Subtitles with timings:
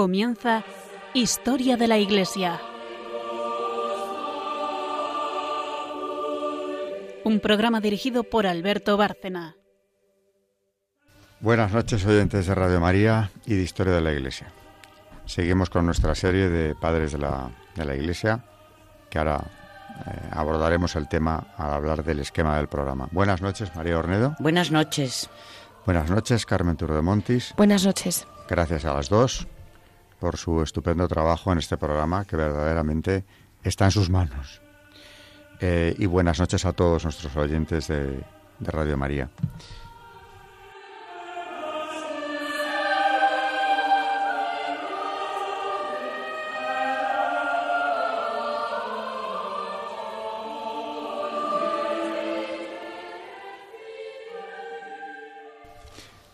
[0.00, 0.64] Comienza
[1.12, 2.58] Historia de la Iglesia.
[7.22, 9.56] Un programa dirigido por Alberto Bárcena.
[11.40, 14.46] Buenas noches oyentes de Radio María y de Historia de la Iglesia.
[15.26, 18.42] Seguimos con nuestra serie de Padres de la, de la Iglesia,
[19.10, 19.44] que ahora
[20.06, 23.06] eh, abordaremos el tema al hablar del esquema del programa.
[23.12, 24.34] Buenas noches, María Ornedo.
[24.38, 25.28] Buenas noches.
[25.84, 27.52] Buenas noches, Carmen Montis.
[27.58, 28.26] Buenas noches.
[28.48, 29.46] Gracias a las dos
[30.20, 33.24] por su estupendo trabajo en este programa que verdaderamente
[33.64, 34.60] está en sus manos.
[35.60, 38.22] Eh, y buenas noches a todos nuestros oyentes de,
[38.58, 39.30] de Radio María.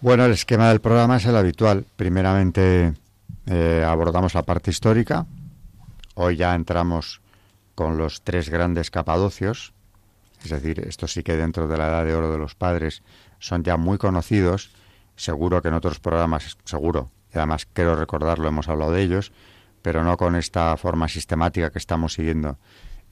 [0.00, 1.84] Bueno, el esquema del programa es el habitual.
[1.96, 2.94] Primeramente
[3.46, 5.26] eh, abordamos la parte histórica.
[6.14, 7.20] Hoy ya entramos
[7.74, 9.72] con los tres grandes capadocios.
[10.42, 13.02] Es decir, esto sí que dentro de la edad de oro de los padres
[13.38, 14.70] son ya muy conocidos.
[15.14, 19.32] Seguro que en otros programas, seguro, y además quiero recordarlo, hemos hablado de ellos,
[19.80, 22.58] pero no con esta forma sistemática que estamos siguiendo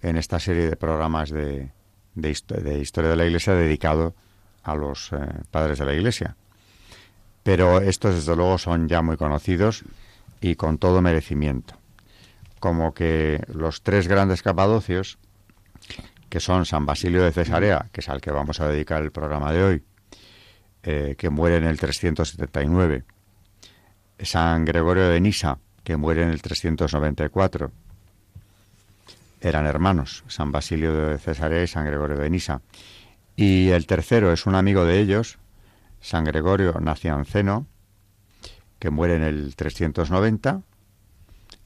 [0.02, 1.70] en esta serie de programas de,
[2.14, 4.14] de, historia de la Iglesia dedicado
[4.62, 5.16] a los eh,
[5.50, 6.36] padres de la Iglesia.
[7.42, 9.84] Pero estos, desde luego, son ya muy conocidos
[10.44, 11.74] y con todo merecimiento.
[12.60, 15.18] Como que los tres grandes capadocios,
[16.28, 19.54] que son San Basilio de Cesarea, que es al que vamos a dedicar el programa
[19.54, 19.82] de hoy,
[20.82, 23.04] eh, que muere en el 379,
[24.18, 27.72] San Gregorio de Nisa, que muere en el 394,
[29.40, 32.60] eran hermanos, San Basilio de Cesarea y San Gregorio de Nisa.
[33.34, 35.38] Y el tercero es un amigo de ellos,
[36.02, 37.66] San Gregorio Nacianceno,
[38.84, 40.60] que muere en el 390,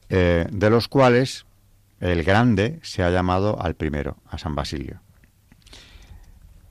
[0.07, 1.45] eh, de los cuales
[1.99, 5.01] el grande se ha llamado al primero, a San Basilio.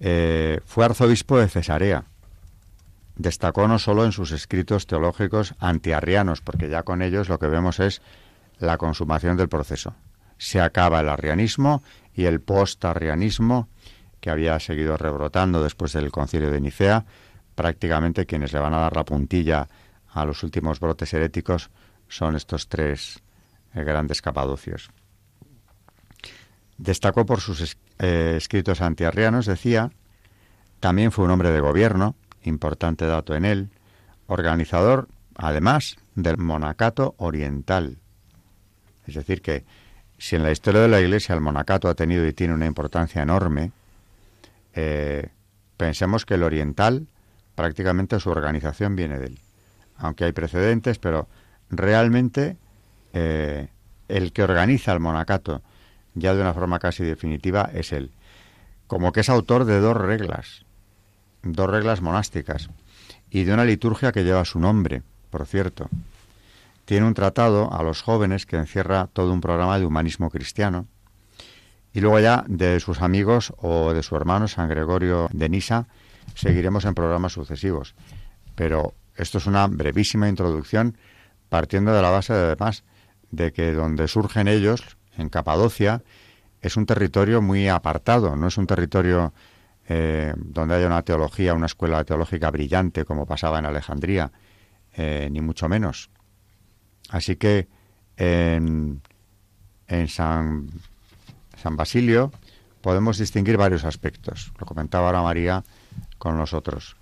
[0.00, 2.06] Eh, fue arzobispo de Cesarea.
[3.16, 7.78] Destacó no solo en sus escritos teológicos antiarrianos, porque ya con ellos lo que vemos
[7.78, 8.00] es
[8.58, 9.96] la consumación del proceso.
[10.38, 11.82] Se acaba el arrianismo
[12.14, 13.68] y el post-arrianismo,
[14.22, 17.04] que había seguido rebrotando después del concilio de Nicea,
[17.54, 19.68] prácticamente quienes le van a dar la puntilla
[20.20, 21.70] a los últimos brotes heréticos
[22.08, 23.22] son estos tres
[23.74, 24.90] eh, grandes capadocios.
[26.76, 29.90] Destacó por sus eh, escritos antiarrianos, decía,
[30.80, 32.14] también fue un hombre de gobierno,
[32.44, 33.70] importante dato en él,
[34.26, 37.98] organizador, además, del monacato oriental.
[39.06, 39.64] Es decir, que
[40.18, 43.22] si en la historia de la Iglesia el monacato ha tenido y tiene una importancia
[43.22, 43.72] enorme,
[44.74, 45.30] eh,
[45.76, 47.06] pensemos que el oriental,
[47.54, 49.40] prácticamente su organización viene de él
[49.98, 51.28] aunque hay precedentes, pero
[51.70, 52.56] realmente
[53.12, 53.68] eh,
[54.08, 55.62] el que organiza el monacato
[56.14, 58.10] ya de una forma casi definitiva es él.
[58.86, 60.64] Como que es autor de dos reglas,
[61.42, 62.70] dos reglas monásticas,
[63.30, 65.88] y de una liturgia que lleva su nombre, por cierto.
[66.86, 70.86] Tiene un tratado a los jóvenes que encierra todo un programa de humanismo cristiano,
[71.92, 75.86] y luego ya de sus amigos o de su hermano San Gregorio de Nisa
[76.34, 77.94] seguiremos en programas sucesivos.
[78.54, 80.96] Pero esto es una brevísima introducción
[81.48, 82.84] partiendo de la base, además,
[83.30, 86.02] de que donde surgen ellos, en Capadocia,
[86.60, 89.32] es un territorio muy apartado, no es un territorio
[89.88, 94.30] eh, donde haya una teología, una escuela teológica brillante como pasaba en Alejandría,
[94.94, 96.10] eh, ni mucho menos.
[97.10, 97.68] Así que
[98.16, 99.00] en,
[99.86, 100.68] en San,
[101.56, 102.32] San Basilio
[102.82, 104.52] podemos distinguir varios aspectos.
[104.58, 105.64] Lo comentaba ahora María
[106.18, 106.97] con nosotros.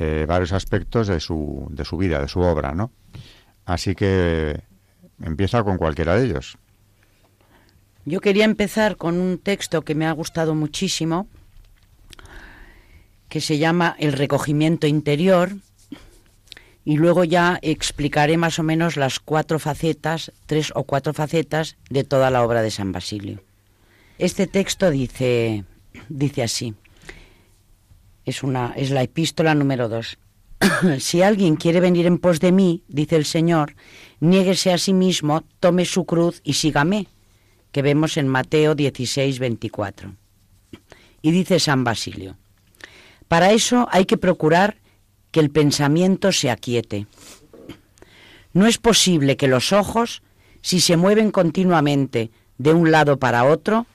[0.00, 2.92] Eh, varios aspectos de su, de su vida, de su obra, ¿no?
[3.64, 4.60] Así que
[5.20, 6.56] empieza con cualquiera de ellos.
[8.04, 11.26] Yo quería empezar con un texto que me ha gustado muchísimo,
[13.28, 15.56] que se llama El recogimiento interior,
[16.84, 22.04] y luego ya explicaré más o menos las cuatro facetas, tres o cuatro facetas de
[22.04, 23.42] toda la obra de San Basilio.
[24.18, 25.64] Este texto dice,
[26.08, 26.76] dice así
[28.28, 30.18] es, una, es la epístola número dos.
[30.98, 33.74] si alguien quiere venir en pos de mí, dice el Señor,
[34.20, 37.06] niéguese a sí mismo, tome su cruz y sígame,
[37.72, 40.14] que vemos en Mateo 16, 24.
[41.22, 42.36] Y dice San Basilio,
[43.28, 44.76] para eso hay que procurar
[45.30, 47.06] que el pensamiento se aquiete.
[48.52, 50.22] No es posible que los ojos,
[50.62, 53.86] si se mueven continuamente de un lado para otro,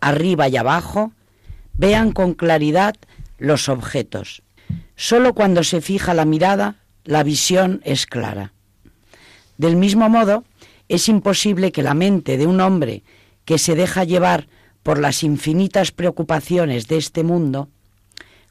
[0.00, 1.12] arriba y abajo,
[1.74, 2.94] vean con claridad
[3.42, 4.42] los objetos.
[4.96, 8.52] Solo cuando se fija la mirada, la visión es clara.
[9.58, 10.44] Del mismo modo,
[10.88, 13.02] es imposible que la mente de un hombre
[13.44, 14.46] que se deja llevar
[14.82, 17.68] por las infinitas preocupaciones de este mundo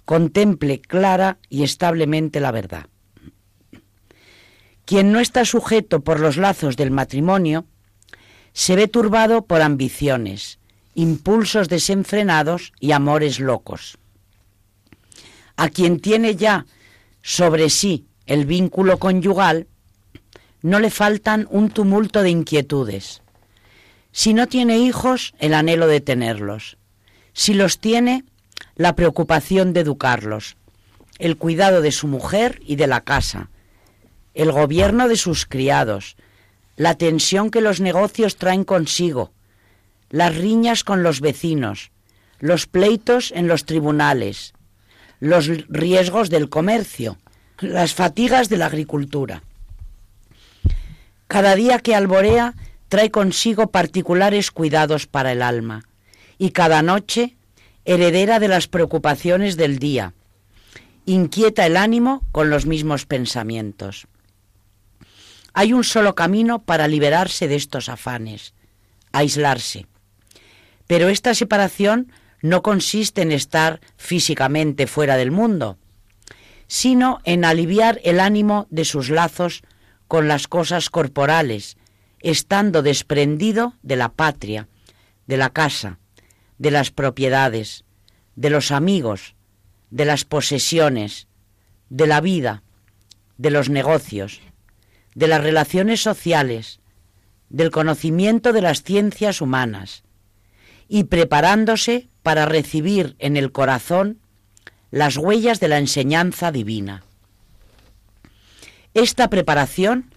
[0.03, 2.87] contemple clara y establemente la verdad.
[4.85, 7.65] Quien no está sujeto por los lazos del matrimonio
[8.51, 10.59] se ve turbado por ambiciones,
[10.95, 13.97] impulsos desenfrenados y amores locos.
[15.61, 16.65] A quien tiene ya
[17.21, 19.67] sobre sí el vínculo conyugal,
[20.63, 23.21] no le faltan un tumulto de inquietudes.
[24.11, 26.77] Si no tiene hijos, el anhelo de tenerlos.
[27.33, 28.23] Si los tiene,
[28.75, 30.57] la preocupación de educarlos,
[31.19, 33.51] el cuidado de su mujer y de la casa,
[34.33, 36.15] el gobierno de sus criados,
[36.75, 39.31] la tensión que los negocios traen consigo,
[40.09, 41.91] las riñas con los vecinos,
[42.39, 44.55] los pleitos en los tribunales,
[45.21, 47.17] los riesgos del comercio,
[47.59, 49.43] las fatigas de la agricultura.
[51.27, 52.55] Cada día que alborea
[52.89, 55.85] trae consigo particulares cuidados para el alma
[56.37, 57.37] y cada noche
[57.85, 60.13] heredera de las preocupaciones del día.
[61.05, 64.07] Inquieta el ánimo con los mismos pensamientos.
[65.53, 68.53] Hay un solo camino para liberarse de estos afanes,
[69.11, 69.85] aislarse.
[70.87, 75.77] Pero esta separación no consiste en estar físicamente fuera del mundo,
[76.67, 79.63] sino en aliviar el ánimo de sus lazos
[80.07, 81.77] con las cosas corporales,
[82.19, 84.67] estando desprendido de la patria,
[85.27, 85.99] de la casa,
[86.57, 87.85] de las propiedades,
[88.35, 89.35] de los amigos,
[89.89, 91.27] de las posesiones,
[91.89, 92.63] de la vida,
[93.37, 94.41] de los negocios,
[95.15, 96.79] de las relaciones sociales,
[97.49, 100.03] del conocimiento de las ciencias humanas,
[100.87, 104.19] y preparándose para recibir en el corazón
[104.91, 107.03] las huellas de la enseñanza divina.
[108.93, 110.13] Esta preparación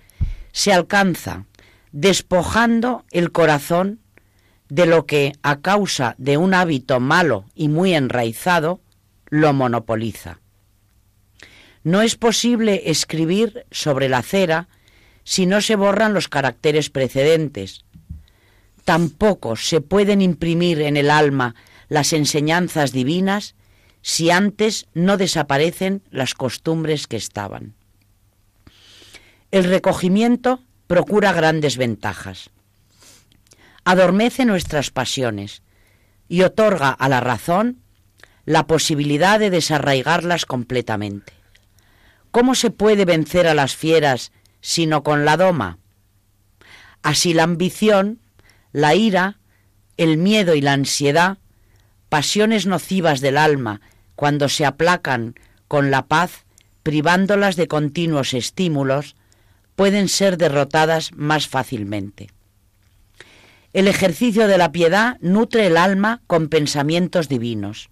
[0.52, 1.46] se alcanza
[1.92, 4.00] despojando el corazón
[4.68, 8.80] de lo que, a causa de un hábito malo y muy enraizado,
[9.28, 10.40] lo monopoliza.
[11.84, 14.68] No es posible escribir sobre la cera
[15.22, 17.84] si no se borran los caracteres precedentes.
[18.84, 21.54] Tampoco se pueden imprimir en el alma
[21.88, 23.54] las enseñanzas divinas
[24.02, 27.74] si antes no desaparecen las costumbres que estaban.
[29.50, 32.50] El recogimiento procura grandes ventajas.
[33.84, 35.62] Adormece nuestras pasiones
[36.28, 37.78] y otorga a la razón
[38.44, 41.32] la posibilidad de desarraigarlas completamente.
[42.30, 45.78] ¿Cómo se puede vencer a las fieras sino con la doma?
[47.02, 48.20] Así la ambición,
[48.72, 49.38] la ira,
[49.96, 51.38] el miedo y la ansiedad,
[52.14, 53.80] pasiones nocivas del alma,
[54.14, 55.34] cuando se aplacan
[55.66, 56.44] con la paz,
[56.84, 59.16] privándolas de continuos estímulos,
[59.74, 62.30] pueden ser derrotadas más fácilmente.
[63.72, 67.90] El ejercicio de la piedad nutre el alma con pensamientos divinos.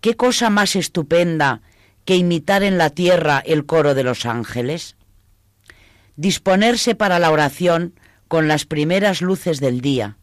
[0.00, 1.62] ¿Qué cosa más estupenda
[2.04, 4.94] que imitar en la tierra el coro de los ángeles?
[6.14, 10.16] Disponerse para la oración con las primeras luces del día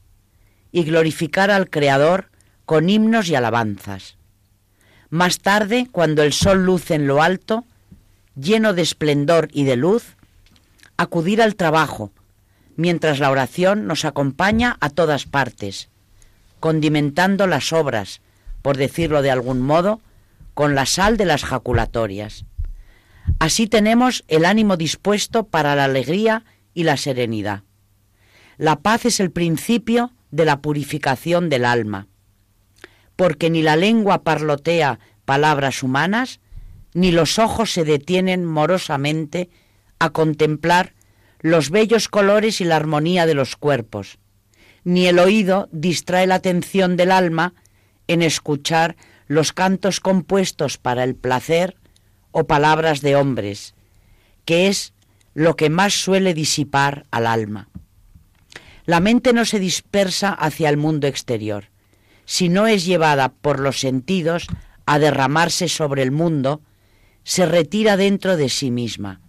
[0.71, 2.31] y glorificar al Creador
[2.65, 4.17] con himnos y alabanzas.
[5.09, 7.65] Más tarde, cuando el sol luce en lo alto,
[8.35, 10.15] lleno de esplendor y de luz,
[10.97, 12.11] acudir al trabajo,
[12.75, 15.89] mientras la oración nos acompaña a todas partes,
[16.59, 18.21] condimentando las obras,
[18.61, 20.01] por decirlo de algún modo,
[20.53, 22.45] con la sal de las jaculatorias.
[23.39, 26.43] Así tenemos el ánimo dispuesto para la alegría
[26.73, 27.63] y la serenidad.
[28.57, 32.07] La paz es el principio de la purificación del alma,
[33.15, 36.39] porque ni la lengua parlotea palabras humanas,
[36.93, 39.49] ni los ojos se detienen morosamente
[39.99, 40.93] a contemplar
[41.39, 44.17] los bellos colores y la armonía de los cuerpos,
[44.83, 47.53] ni el oído distrae la atención del alma
[48.07, 48.95] en escuchar
[49.27, 51.75] los cantos compuestos para el placer
[52.31, 53.75] o palabras de hombres,
[54.45, 54.93] que es
[55.33, 57.69] lo que más suele disipar al alma.
[58.85, 61.69] La mente no se dispersa hacia el mundo exterior,
[62.25, 64.47] sino es llevada por los sentidos
[64.85, 66.61] a derramarse sobre el mundo,
[67.23, 69.21] se retira dentro de sí misma,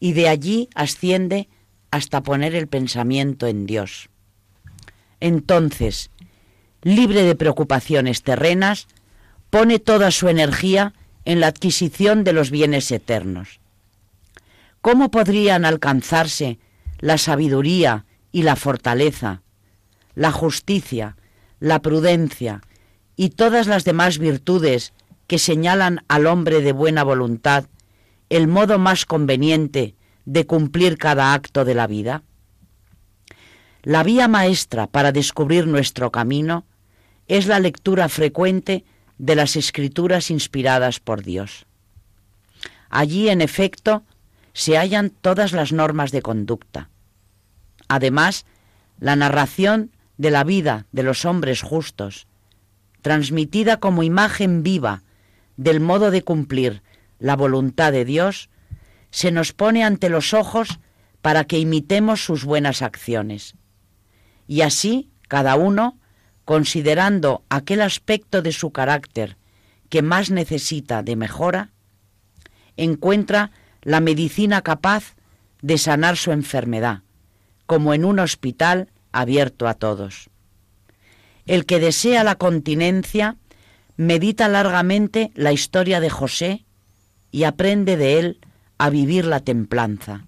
[0.00, 1.48] y de allí asciende
[1.90, 4.08] hasta poner el pensamiento en Dios.
[5.20, 6.10] Entonces,
[6.82, 8.88] libre de preocupaciones terrenas,
[9.50, 13.60] pone toda su energía en la adquisición de los bienes eternos.
[14.80, 16.58] ¿Cómo podrían alcanzarse
[16.98, 19.42] la sabiduría y la fortaleza,
[20.14, 21.16] la justicia,
[21.62, 22.60] la prudencia
[23.14, 24.92] y todas las demás virtudes
[25.28, 27.66] que señalan al hombre de buena voluntad
[28.30, 32.24] el modo más conveniente de cumplir cada acto de la vida?
[33.84, 36.66] La vía maestra para descubrir nuestro camino
[37.28, 38.84] es la lectura frecuente
[39.18, 41.66] de las escrituras inspiradas por Dios.
[42.90, 44.02] Allí, en efecto,
[44.52, 46.90] se hallan todas las normas de conducta.
[47.86, 48.46] Además,
[48.98, 49.92] la narración
[50.22, 52.28] de la vida de los hombres justos,
[53.00, 55.02] transmitida como imagen viva
[55.56, 56.80] del modo de cumplir
[57.18, 58.48] la voluntad de Dios,
[59.10, 60.78] se nos pone ante los ojos
[61.22, 63.56] para que imitemos sus buenas acciones.
[64.46, 65.98] Y así, cada uno,
[66.44, 69.36] considerando aquel aspecto de su carácter
[69.88, 71.70] que más necesita de mejora,
[72.76, 73.50] encuentra
[73.82, 75.16] la medicina capaz
[75.62, 77.02] de sanar su enfermedad,
[77.66, 80.30] como en un hospital abierto a todos.
[81.46, 83.36] El que desea la continencia
[83.96, 86.64] medita largamente la historia de José
[87.30, 88.40] y aprende de él
[88.78, 90.26] a vivir la templanza,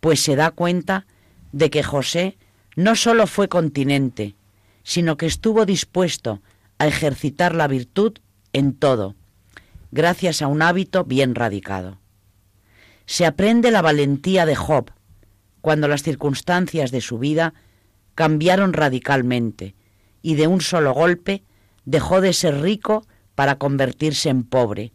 [0.00, 1.06] pues se da cuenta
[1.52, 2.36] de que José
[2.76, 4.34] no sólo fue continente,
[4.82, 6.42] sino que estuvo dispuesto
[6.78, 8.18] a ejercitar la virtud
[8.52, 9.14] en todo,
[9.90, 12.02] gracias a un hábito bien radicado
[13.06, 14.90] se aprende la valentía de Job,
[15.60, 17.54] cuando las circunstancias de su vida
[18.14, 19.74] cambiaron radicalmente
[20.22, 21.42] y de un solo golpe
[21.84, 24.92] dejó de ser rico para convertirse en pobre,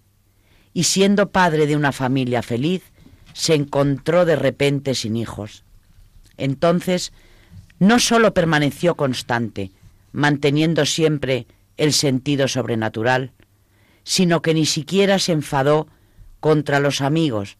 [0.73, 2.83] y siendo padre de una familia feliz,
[3.33, 5.63] se encontró de repente sin hijos.
[6.37, 7.11] Entonces,
[7.79, 9.71] no sólo permaneció constante,
[10.11, 11.47] manteniendo siempre
[11.77, 13.31] el sentido sobrenatural,
[14.03, 15.87] sino que ni siquiera se enfadó
[16.39, 17.57] contra los amigos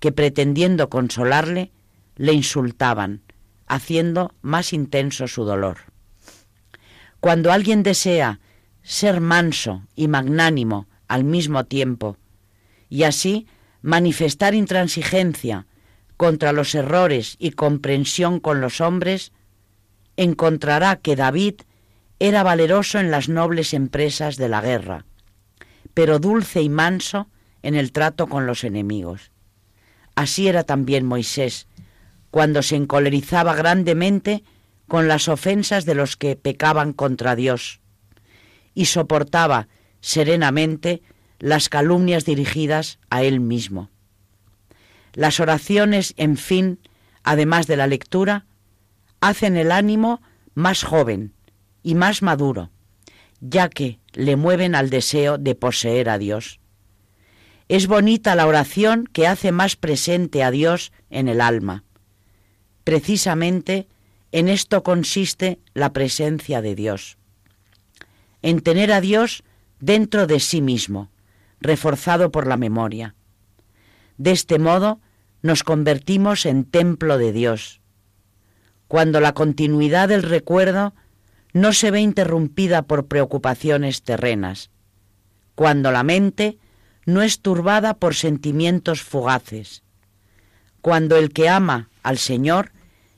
[0.00, 1.72] que pretendiendo consolarle,
[2.16, 3.22] le insultaban,
[3.66, 5.78] haciendo más intenso su dolor.
[7.20, 8.40] Cuando alguien desea
[8.82, 12.16] ser manso y magnánimo al mismo tiempo,
[12.88, 13.46] y así
[13.82, 15.66] manifestar intransigencia
[16.16, 19.32] contra los errores y comprensión con los hombres,
[20.16, 21.62] encontrará que David
[22.18, 25.04] era valeroso en las nobles empresas de la guerra,
[25.94, 27.28] pero dulce y manso
[27.62, 29.30] en el trato con los enemigos.
[30.14, 31.66] Así era también Moisés,
[32.30, 34.44] cuando se encolerizaba grandemente
[34.88, 37.80] con las ofensas de los que pecaban contra Dios,
[38.74, 39.68] y soportaba
[40.00, 41.02] serenamente
[41.38, 43.90] las calumnias dirigidas a él mismo.
[45.12, 46.78] Las oraciones, en fin,
[47.24, 48.46] además de la lectura,
[49.20, 50.20] hacen el ánimo
[50.54, 51.32] más joven
[51.82, 52.70] y más maduro,
[53.40, 56.60] ya que le mueven al deseo de poseer a Dios.
[57.68, 61.82] Es bonita la oración que hace más presente a Dios en el alma.
[62.86, 63.88] Precisamente
[64.30, 67.18] en esto consiste la presencia de Dios.
[68.42, 69.42] En tener a Dios
[69.80, 71.10] dentro de sí mismo,
[71.60, 73.16] reforzado por la memoria.
[74.18, 75.00] De este modo
[75.42, 77.80] nos convertimos en templo de Dios.
[78.86, 80.94] Cuando la continuidad del recuerdo
[81.52, 84.70] no se ve interrumpida por preocupaciones terrenas,
[85.56, 86.56] cuando la mente
[87.04, 89.82] no es turbada por sentimientos fugaces.
[90.82, 92.70] Cuando el que ama al Señor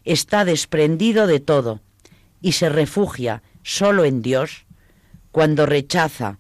[0.07, 1.83] está desprendido de todo
[2.41, 4.65] y se refugia solo en Dios,
[5.31, 6.39] cuando rechaza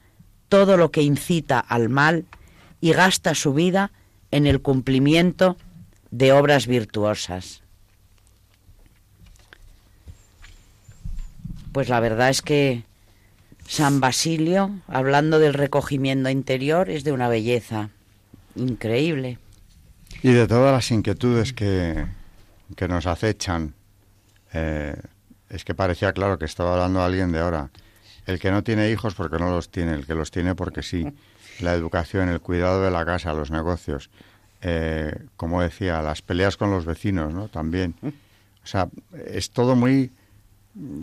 [0.49, 2.25] todo lo que incita al mal
[2.81, 3.91] y gasta su vida
[4.31, 5.59] en el cumplimiento
[6.11, 7.63] de obras virtuosas.
[11.73, 12.85] Pues la verdad es que
[13.67, 17.91] San Basilio, hablando del recogimiento interior, es de una belleza
[18.57, 19.37] increíble.
[20.23, 22.07] Y de todas las inquietudes que,
[22.77, 23.75] que nos acechan,
[24.53, 24.97] eh,
[25.49, 27.71] es que parecía claro que estaba hablando alguien de ahora.
[28.27, 31.13] El que no tiene hijos porque no los tiene, el que los tiene porque sí.
[31.61, 34.11] La educación, el cuidado de la casa, los negocios.
[34.61, 37.49] Eh, como decía, las peleas con los vecinos, ¿no?
[37.49, 37.95] También.
[38.03, 38.89] O sea,
[39.27, 40.13] es todo muy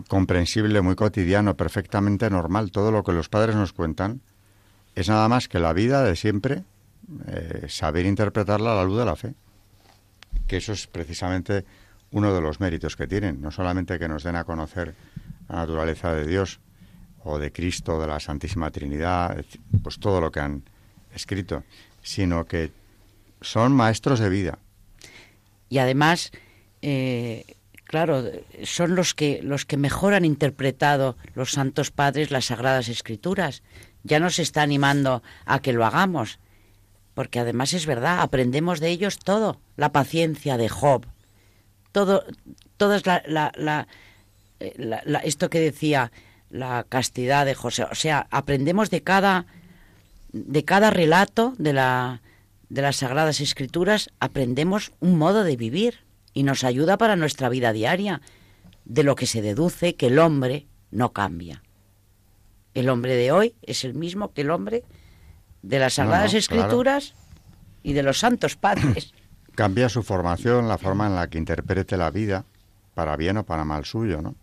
[0.08, 2.70] comprensible, muy cotidiano, perfectamente normal.
[2.70, 4.20] Todo lo que los padres nos cuentan
[4.94, 6.64] es nada más que la vida de siempre,
[7.26, 9.34] eh, saber interpretarla a la luz de la fe.
[10.46, 11.64] Que eso es precisamente
[12.10, 14.94] uno de los méritos que tienen, no solamente que nos den a conocer
[15.48, 16.60] la naturaleza de Dios
[17.24, 19.44] o de Cristo, de la Santísima Trinidad,
[19.82, 20.62] pues todo lo que han
[21.12, 21.64] escrito,
[22.02, 22.70] sino que
[23.40, 24.58] son maestros de vida.
[25.68, 26.30] Y además,
[26.82, 28.24] eh, claro,
[28.62, 33.62] son los que, los que mejor han interpretado los santos padres las sagradas escrituras.
[34.04, 36.38] Ya nos está animando a que lo hagamos,
[37.16, 41.06] porque además es verdad, aprendemos de ellos todo, la paciencia de Job,
[41.90, 42.22] todo,
[42.76, 43.88] todas la,
[44.60, 46.12] eh, esto que decía,
[46.50, 49.46] la castidad de José, o sea, aprendemos de cada,
[50.34, 52.20] de cada relato de la,
[52.68, 56.00] de las Sagradas Escrituras aprendemos un modo de vivir
[56.34, 58.20] y nos ayuda para nuestra vida diaria,
[58.84, 61.62] de lo que se deduce que el hombre no cambia.
[62.74, 64.84] El hombre de hoy es el mismo que el hombre
[65.66, 67.14] de las Sagradas Escrituras
[67.82, 69.12] y de los santos padres.
[69.54, 72.44] Cambia su formación, la forma en la que interprete la vida,
[72.94, 74.34] para bien o para mal suyo, ¿no?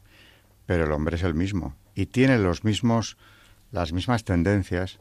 [0.65, 3.17] Pero el hombre es el mismo y tiene los mismos,
[3.71, 4.99] las mismas tendencias,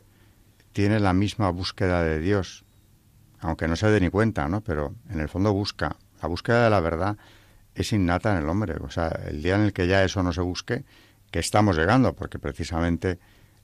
[0.72, 2.64] tiene la misma búsqueda de Dios,
[3.40, 4.60] aunque no se dé ni cuenta, ¿no?
[4.60, 5.96] Pero en el fondo busca.
[6.22, 7.16] La búsqueda de la verdad
[7.74, 8.74] es innata en el hombre.
[8.80, 10.84] O sea, el día en el que ya eso no se busque,
[11.30, 13.18] que estamos llegando, porque precisamente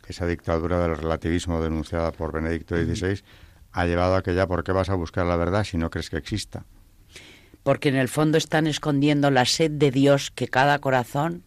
[0.08, 3.22] esa dictadura del relativismo denunciada por Benedicto XVI
[3.72, 6.10] ha llevado a que ya, ¿por qué vas a buscar la verdad si no crees
[6.10, 6.64] que exista?
[7.62, 11.44] Porque en el fondo están escondiendo la sed de Dios que cada corazón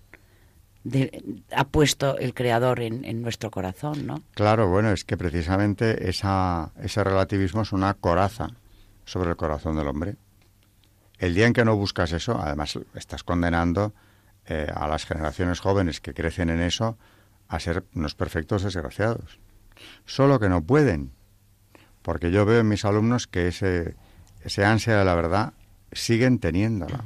[1.55, 4.23] ha puesto el Creador en, nuestro corazón, ¿no?
[4.33, 8.47] Claro, bueno, es que precisamente esa, ese relativismo es una coraza
[9.05, 10.15] sobre el corazón del hombre.
[11.19, 13.93] El día en que no buscas eso, además estás condenando
[14.47, 16.97] eh, a las generaciones jóvenes que crecen en eso
[17.51, 19.39] a ser unos perfectos desgraciados.
[20.05, 21.11] Solo que no pueden,
[22.01, 23.95] porque yo veo en mis alumnos que ese,
[24.41, 25.53] ese ansia de la verdad
[25.91, 27.03] siguen teniéndola.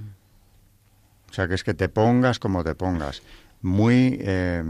[1.30, 3.24] O sea, que es que te pongas como te pongas,
[3.62, 4.64] muy, eh,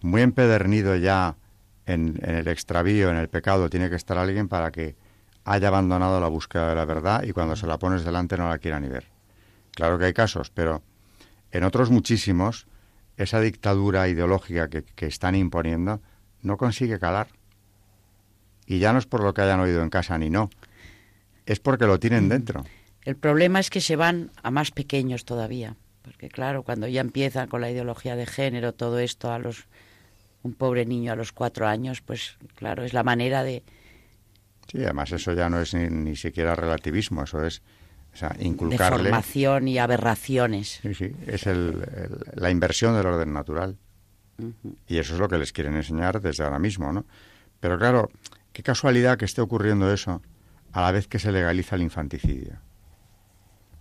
[0.00, 1.36] muy empedernido ya
[1.84, 4.96] en, en, el extravío, en el pecado, tiene que estar alguien para que
[5.44, 8.58] haya abandonado la búsqueda de la verdad y cuando se la pones delante no la
[8.58, 9.06] quiera ni ver.
[9.72, 10.82] Claro que hay casos, pero
[11.52, 12.66] en otros muchísimos
[13.22, 16.00] esa dictadura ideológica que, están imponiendo
[16.42, 17.28] no consigue calar.
[18.66, 20.48] Y ya no es por lo que hayan oído en casa ni no,
[21.44, 22.28] es porque lo tienen mm.
[22.28, 22.64] dentro.
[23.04, 27.48] El problema es que se van a más pequeños todavía, porque claro, cuando ya empiezan
[27.48, 29.66] con la ideología de género, todo esto a los
[30.42, 33.62] un pobre niño a los cuatro años, pues claro, es la manera de...
[34.72, 37.60] Sí, además eso ya no es ni, ni siquiera relativismo, eso es
[38.12, 39.10] o sea, inculcarle...
[39.66, 40.80] Y aberraciones.
[40.82, 43.76] Sí, sí, es la inversión del orden natural.
[44.86, 47.04] Y eso es lo que les quieren enseñar desde ahora mismo, ¿no?
[47.60, 48.10] Pero claro,
[48.52, 50.22] qué casualidad que esté ocurriendo eso
[50.72, 52.54] a la vez que se legaliza el infanticidio.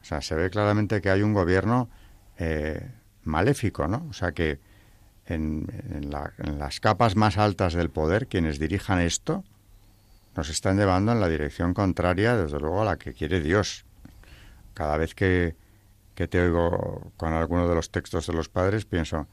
[0.01, 1.89] O sea, se ve claramente que hay un gobierno
[2.37, 2.91] eh,
[3.23, 4.05] maléfico, ¿no?
[4.09, 4.59] O sea, que
[5.25, 6.09] en, en,
[6.59, 9.43] las capas más altas del poder, quienes dirijan esto,
[10.35, 13.85] nos están llevando en la dirección contraria, desde luego, a la que quiere Dios
[14.79, 15.57] cada vez que,
[16.15, 19.27] te oigo con alguno de los textos de los padres, pienso,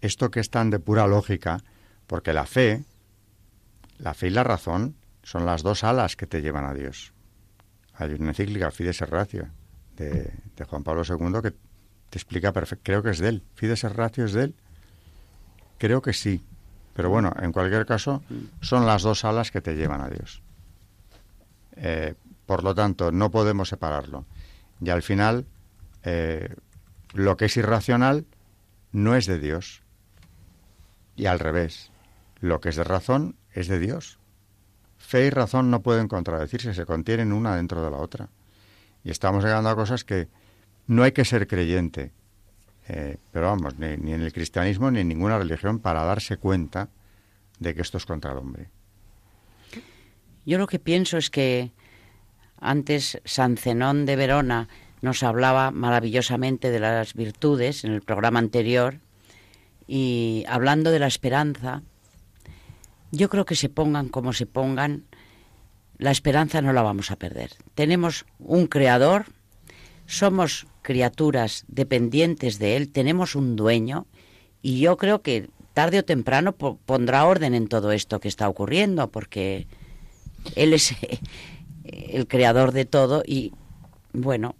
[0.00, 1.58] esto que es tan de pura lógica,
[2.06, 2.82] porque la fe,
[3.98, 7.12] la fe y la razón son las dos alas que te llevan a Dios.
[7.92, 9.50] Hay una encíclica, Fides Ratio,
[9.96, 13.82] de, de Juan Pablo II, que te explica perfecto, creo que es de él, Fides
[13.82, 14.54] Ratio es de él,
[15.76, 16.42] creo que sí,
[16.94, 18.22] pero bueno, en cualquier caso,
[18.62, 20.40] son las dos alas que te llevan a Dios.
[21.76, 22.14] Eh,
[22.46, 24.24] por lo tanto, no podemos separarlo.
[24.80, 25.46] Y al final,
[26.04, 26.54] eh,
[27.14, 28.26] lo que es irracional
[28.92, 29.82] no es de Dios.
[31.16, 31.90] Y al revés,
[32.40, 34.18] lo que es de razón es de Dios.
[34.98, 38.28] Fe y razón no pueden contradecirse, se contienen una dentro de la otra.
[39.04, 40.28] Y estamos llegando a cosas que
[40.86, 42.12] no hay que ser creyente,
[42.88, 46.88] eh, pero vamos, ni, ni, en el cristianismo ni en ninguna religión para darse cuenta
[47.58, 48.68] de que esto es contra el hombre.
[50.44, 51.72] Yo lo que pienso es que
[52.60, 54.68] antes San Zenón de Verona
[55.02, 59.00] nos hablaba maravillosamente de las virtudes en el programa anterior
[59.86, 61.82] y hablando de la esperanza,
[63.12, 65.04] yo creo que se pongan como se pongan,
[65.98, 67.52] la esperanza no la vamos a perder.
[67.74, 69.26] Tenemos un creador,
[70.06, 74.06] somos criaturas dependientes de él, tenemos un dueño
[74.62, 79.10] y yo creo que tarde o temprano pondrá orden en todo esto que está ocurriendo
[79.10, 79.66] porque
[80.54, 80.94] él es
[81.88, 83.52] el creador de todo y
[84.12, 84.54] bueno.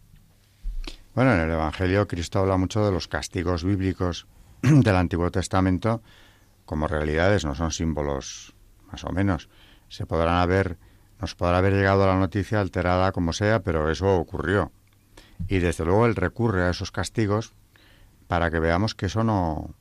[1.14, 4.26] Bueno, en el Evangelio Cristo habla mucho de los castigos bíblicos
[4.62, 6.02] del Antiguo Testamento
[6.66, 8.54] como realidades, no son símbolos
[8.90, 9.48] más o menos.
[9.88, 10.76] Se podrán haber,
[11.20, 14.72] nos podrá haber llegado la noticia alterada como sea, pero eso ocurrió.
[15.48, 17.54] Y desde luego él recurre a esos castigos
[18.26, 19.74] para que veamos que eso no,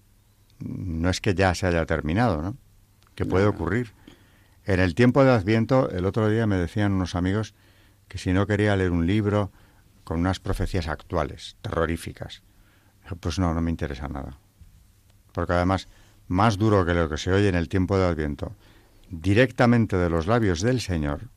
[0.59, 2.55] no es que ya se haya terminado, ¿no?
[3.15, 3.93] Que puede ocurrir.
[4.65, 7.53] En el tiempo de Adviento, el otro día me decían unos amigos
[8.07, 9.51] que si no quería leer un libro
[10.03, 12.41] con unas profecías actuales, terroríficas,
[13.19, 14.39] pues no, no me interesa nada.
[15.33, 15.87] Porque además,
[16.27, 18.53] más duro que lo que se oye en el tiempo de Adviento,
[19.09, 21.29] directamente de los labios del Señor,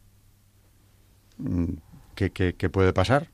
[1.36, 1.74] mm,
[2.14, 3.28] ¿qué, qué, puede pasar?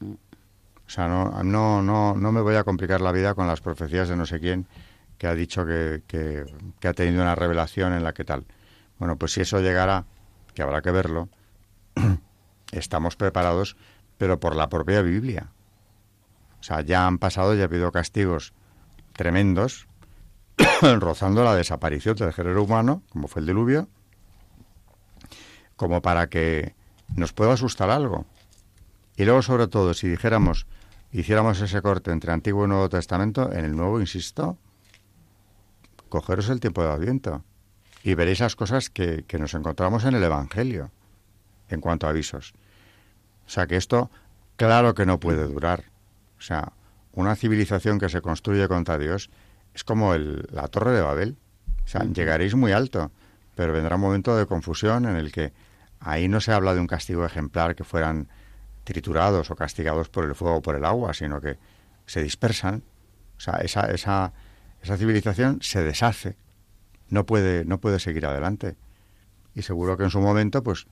[0.00, 4.08] O sea, no, no, no, no me voy a complicar la vida con las profecías
[4.08, 4.66] de no sé quién
[5.16, 8.44] que ha dicho que, que ha tenido una revelación en la que tal.
[8.98, 10.04] Bueno, pues si eso llegara,
[10.54, 11.28] que habrá que verlo,
[12.72, 13.76] estamos preparados,
[14.16, 15.52] pero por la propia Biblia.
[16.60, 18.52] O sea, ya han pasado, ya ha habido castigos
[19.12, 19.86] tremendos,
[20.98, 23.88] rozando la desaparición del género humano, como fue el diluvio,
[25.76, 26.74] como para que
[27.14, 28.26] nos pueda asustar algo.
[29.16, 30.66] Y luego, sobre todo, si dijéramos,
[31.12, 34.58] hiciéramos ese corte entre Antiguo y Nuevo Testamento, en el Nuevo, insisto,
[36.08, 37.44] cogeros el tiempo de Adviento
[38.02, 40.90] y veréis las cosas que, que nos encontramos en el Evangelio
[41.68, 42.54] en cuanto a avisos.
[43.46, 44.10] O sea que esto,
[44.56, 45.84] claro que no puede durar.
[46.38, 46.72] O sea,
[47.12, 49.30] una civilización que se construye contra Dios
[49.74, 51.36] es como el, la torre de Babel.
[51.84, 53.10] O sea, llegaréis muy alto,
[53.54, 55.52] pero vendrá un momento de confusión en el que
[56.00, 58.28] ahí no se habla de un castigo ejemplar que fueran
[58.84, 61.58] triturados o castigados por el fuego o por el agua, sino que
[62.06, 62.82] se dispersan.
[63.36, 64.32] O sea, esa, esa,
[64.82, 66.36] esa civilización se deshace,
[67.10, 68.76] no puede, no puede seguir adelante.
[69.54, 70.86] Y seguro que en su momento, pues,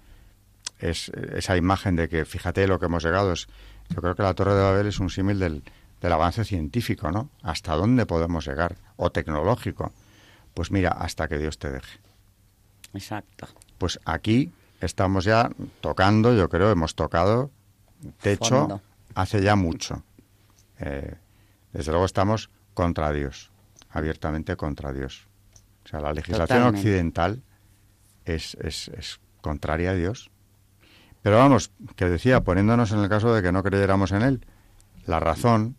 [0.78, 3.46] es esa imagen de que, fíjate lo que hemos llegado, es,
[3.94, 5.62] yo creo que la Torre de Babel es un símil del,
[6.00, 7.30] del avance científico, ¿no?
[7.42, 8.76] ¿Hasta dónde podemos llegar?
[8.96, 9.92] O tecnológico.
[10.54, 11.98] Pues mira, hasta que Dios te deje.
[12.94, 13.46] Exacto.
[13.78, 15.50] Pues aquí estamos ya
[15.80, 17.50] tocando, yo creo, hemos tocado
[18.20, 18.80] techo Fondo.
[19.14, 20.02] hace ya mucho.
[20.78, 21.14] Eh,
[21.72, 23.50] desde luego estamos contra Dios,
[23.90, 25.26] abiertamente contra Dios.
[25.86, 26.80] O sea, la legislación Totalmente.
[26.80, 27.42] occidental
[28.24, 30.30] es, es, es contraria a Dios.
[31.22, 34.46] Pero vamos, que decía, poniéndonos en el caso de que no creyéramos en Él,
[35.06, 35.76] la razón,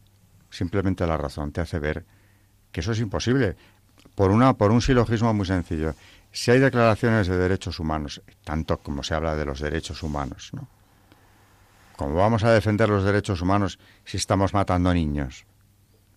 [0.49, 2.05] simplemente la razón, te hace ver
[2.71, 3.57] que eso es imposible.
[4.15, 5.93] Por, una, por un silogismo muy sencillo.
[6.31, 10.67] Si hay declaraciones de derechos humanos, tanto como se habla de los derechos humanos, ¿no?
[11.97, 15.45] ¿Cómo vamos a defender los derechos humanos si estamos matando niños?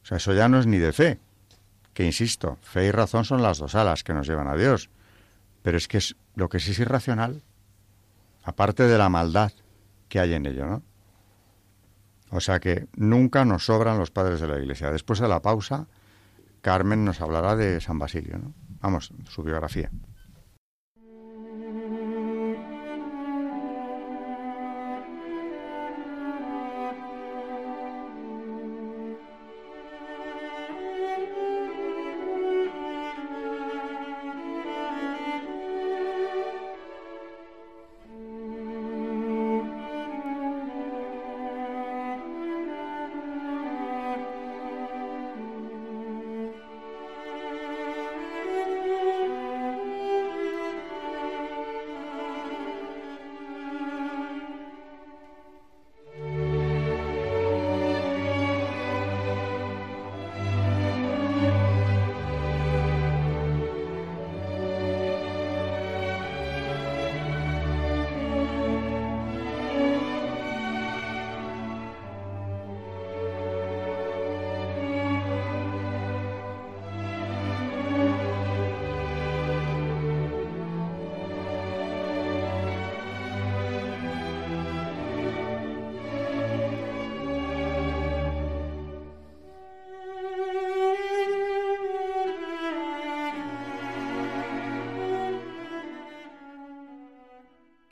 [0.03, 1.19] O sea, eso ya no es ni de fe.
[2.05, 4.91] Insisto, fe y razón son las dos alas que nos llevan a Dios.
[5.63, 7.43] Pero es que es, lo que sí es irracional,
[8.43, 9.53] aparte de la maldad
[10.09, 10.83] que hay en ello, ¿no?
[12.31, 14.91] O sea que nunca nos sobran los padres de la Iglesia.
[14.93, 15.87] Después de la pausa,
[16.63, 18.55] Carmen nos hablará de San Basilio, ¿no?
[18.81, 19.91] Vamos, su biografía.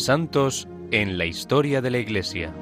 [0.00, 2.52] Santos en la historia de la Iglesia.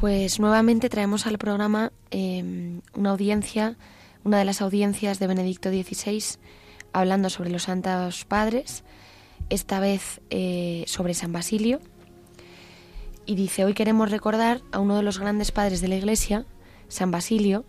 [0.00, 3.76] Pues nuevamente traemos al programa eh, una audiencia,
[4.24, 6.22] una de las audiencias de Benedicto XVI,
[6.92, 8.84] hablando sobre los Santos Padres,
[9.50, 11.80] esta vez eh, sobre San Basilio.
[13.26, 16.46] Y dice, hoy queremos recordar a uno de los grandes padres de la Iglesia,
[16.88, 17.64] San Basilio,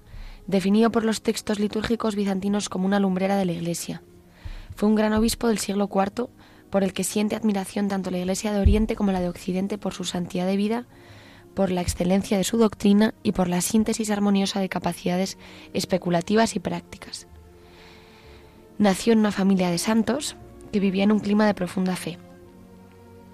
[0.48, 4.02] definido por los textos litúrgicos bizantinos como una lumbrera de la Iglesia.
[4.76, 6.30] Fue un gran obispo del siglo IV
[6.70, 9.94] por el que siente admiración tanto la Iglesia de Oriente como la de Occidente por
[9.94, 10.86] su santidad de vida,
[11.54, 15.38] por la excelencia de su doctrina y por la síntesis armoniosa de capacidades
[15.74, 17.28] especulativas y prácticas.
[18.78, 20.38] Nació en una familia de santos
[20.72, 22.18] que vivía en un clima de profunda fe.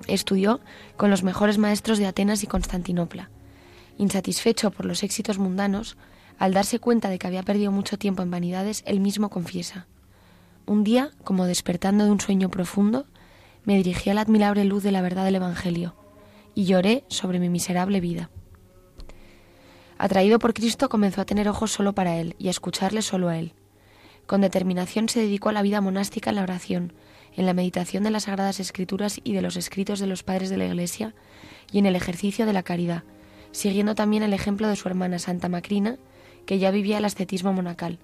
[0.08, 0.60] Estudió
[0.96, 3.30] con los mejores maestros de Atenas y Constantinopla.
[3.98, 5.98] Insatisfecho por los éxitos mundanos,
[6.38, 9.88] al darse cuenta de que había perdido mucho tiempo en vanidades, él mismo confiesa.
[10.66, 13.06] Un día, como despertando de un sueño profundo,
[13.64, 15.96] me dirigí a la admirable luz de la verdad del Evangelio
[16.56, 18.30] y lloré sobre mi miserable vida.
[19.98, 23.38] Atraído por Cristo comenzó a tener ojos solo para Él y a escucharle solo a
[23.38, 23.54] Él.
[24.26, 26.94] Con determinación se dedicó a la vida monástica en la oración,
[27.36, 30.58] en la meditación de las Sagradas Escrituras y de los escritos de los padres de
[30.58, 31.14] la Iglesia
[31.72, 33.04] y en el ejercicio de la caridad,
[33.52, 35.98] siguiendo también el ejemplo de su hermana Santa Macrina,
[36.48, 38.00] que ya vivía el ascetismo monacal.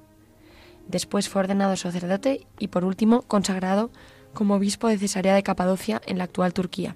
[0.87, 3.89] Después fue ordenado sacerdote y por último consagrado
[4.33, 6.95] como obispo de Cesarea de Capadocia en la actual Turquía.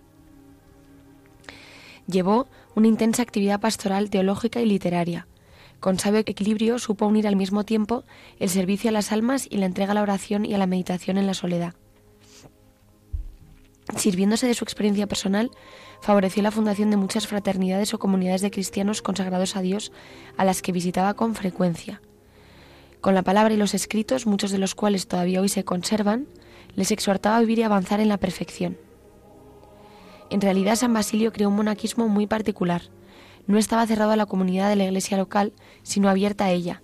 [2.06, 5.28] Llevó una intensa actividad pastoral teológica y literaria.
[5.80, 8.04] Con sabio equilibrio supo unir al mismo tiempo
[8.40, 11.18] el servicio a las almas y la entrega a la oración y a la meditación
[11.18, 11.74] en la soledad.
[13.96, 15.50] Sirviéndose de su experiencia personal,
[16.02, 19.92] favoreció la fundación de muchas fraternidades o comunidades de cristianos consagrados a Dios,
[20.36, 22.02] a las que visitaba con frecuencia.
[23.00, 26.28] Con la palabra y los escritos, muchos de los cuales todavía hoy se conservan,
[26.76, 28.78] les exhortaba a vivir y avanzar en la perfección.
[30.30, 32.82] En realidad San Basilio creó un monaquismo muy particular.
[33.46, 36.82] No estaba cerrado a la comunidad de la iglesia local, sino abierta a ella.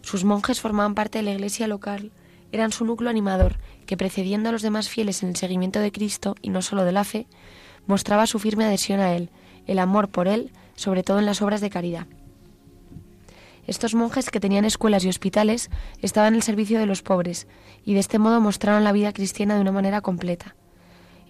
[0.00, 2.12] Sus monjes formaban parte de la iglesia local,
[2.52, 6.34] eran su núcleo animador, que precediendo a los demás fieles en el seguimiento de Cristo,
[6.42, 7.26] y no solo de la fe,
[7.86, 9.30] mostraba su firme adhesión a Él,
[9.66, 12.06] el amor por Él, sobre todo en las obras de caridad.
[13.66, 17.48] Estos monjes que tenían escuelas y hospitales estaban al servicio de los pobres,
[17.84, 20.54] y de este modo mostraron la vida cristiana de una manera completa.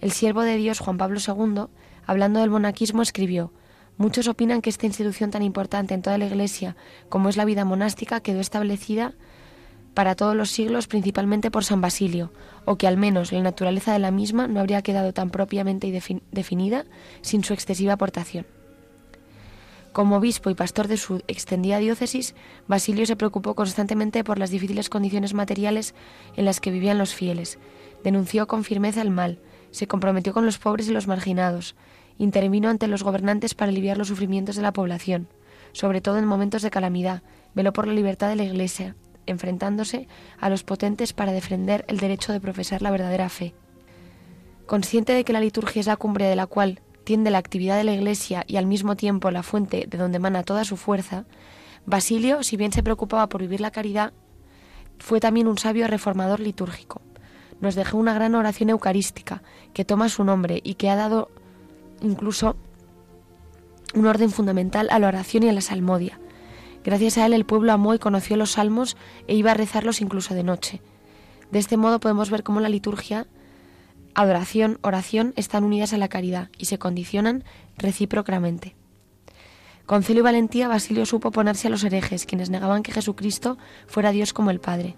[0.01, 1.65] El siervo de Dios Juan Pablo II,
[2.05, 3.51] hablando del monaquismo, escribió
[3.97, 6.75] Muchos opinan que esta institución tan importante en toda la Iglesia
[7.09, 9.15] como es la vida monástica quedó establecida
[9.97, 12.31] para todos los siglos principalmente por San Basilio,
[12.65, 15.91] o que al menos la naturaleza de la misma no habría quedado tan propiamente
[16.31, 16.85] definida
[17.21, 18.45] sin su excesiva aportación.
[19.93, 22.35] Como obispo y pastor de su extendida diócesis,
[22.67, 25.95] Basilio se preocupó constantemente por las difíciles condiciones materiales
[26.35, 27.57] en las que vivían los fieles,
[28.03, 29.39] denunció con firmeza el mal,
[29.71, 31.75] se comprometió con los pobres y los marginados,
[32.19, 35.27] intervino ante los gobernantes para aliviar los sufrimientos de la población,
[35.71, 37.23] sobre todo en momentos de calamidad,
[37.55, 38.95] veló por la libertad de la Iglesia,
[39.27, 40.07] enfrentándose
[40.39, 43.53] a los potentes para defender el derecho de profesar la verdadera fe.
[44.65, 47.83] Consciente de que la liturgia es la cumbre de la cual tiende la actividad de
[47.83, 51.25] la Iglesia y al mismo tiempo la fuente de donde emana toda su fuerza,
[51.85, 54.11] Basilio, si bien se preocupaba por vivir la caridad,
[54.99, 57.01] fue también un sabio reformador litúrgico
[57.59, 59.41] nos dejó una gran oración eucarística
[59.73, 61.29] que toma su nombre y que ha dado
[62.01, 62.55] incluso
[63.93, 66.19] un orden fundamental a la oración y a la salmodia.
[66.87, 68.95] Gracias a él el pueblo amó y conoció los salmos
[69.27, 70.81] e iba a rezarlos incluso de noche.
[71.51, 73.27] De este modo podemos ver cómo la liturgia,
[74.15, 77.43] adoración, oración están unidas a la caridad y se condicionan
[77.77, 78.77] recíprocamente.
[79.85, 84.13] Con celo y valentía Basilio supo ponerse a los herejes, quienes negaban que Jesucristo fuera
[84.13, 84.95] Dios como el Padre.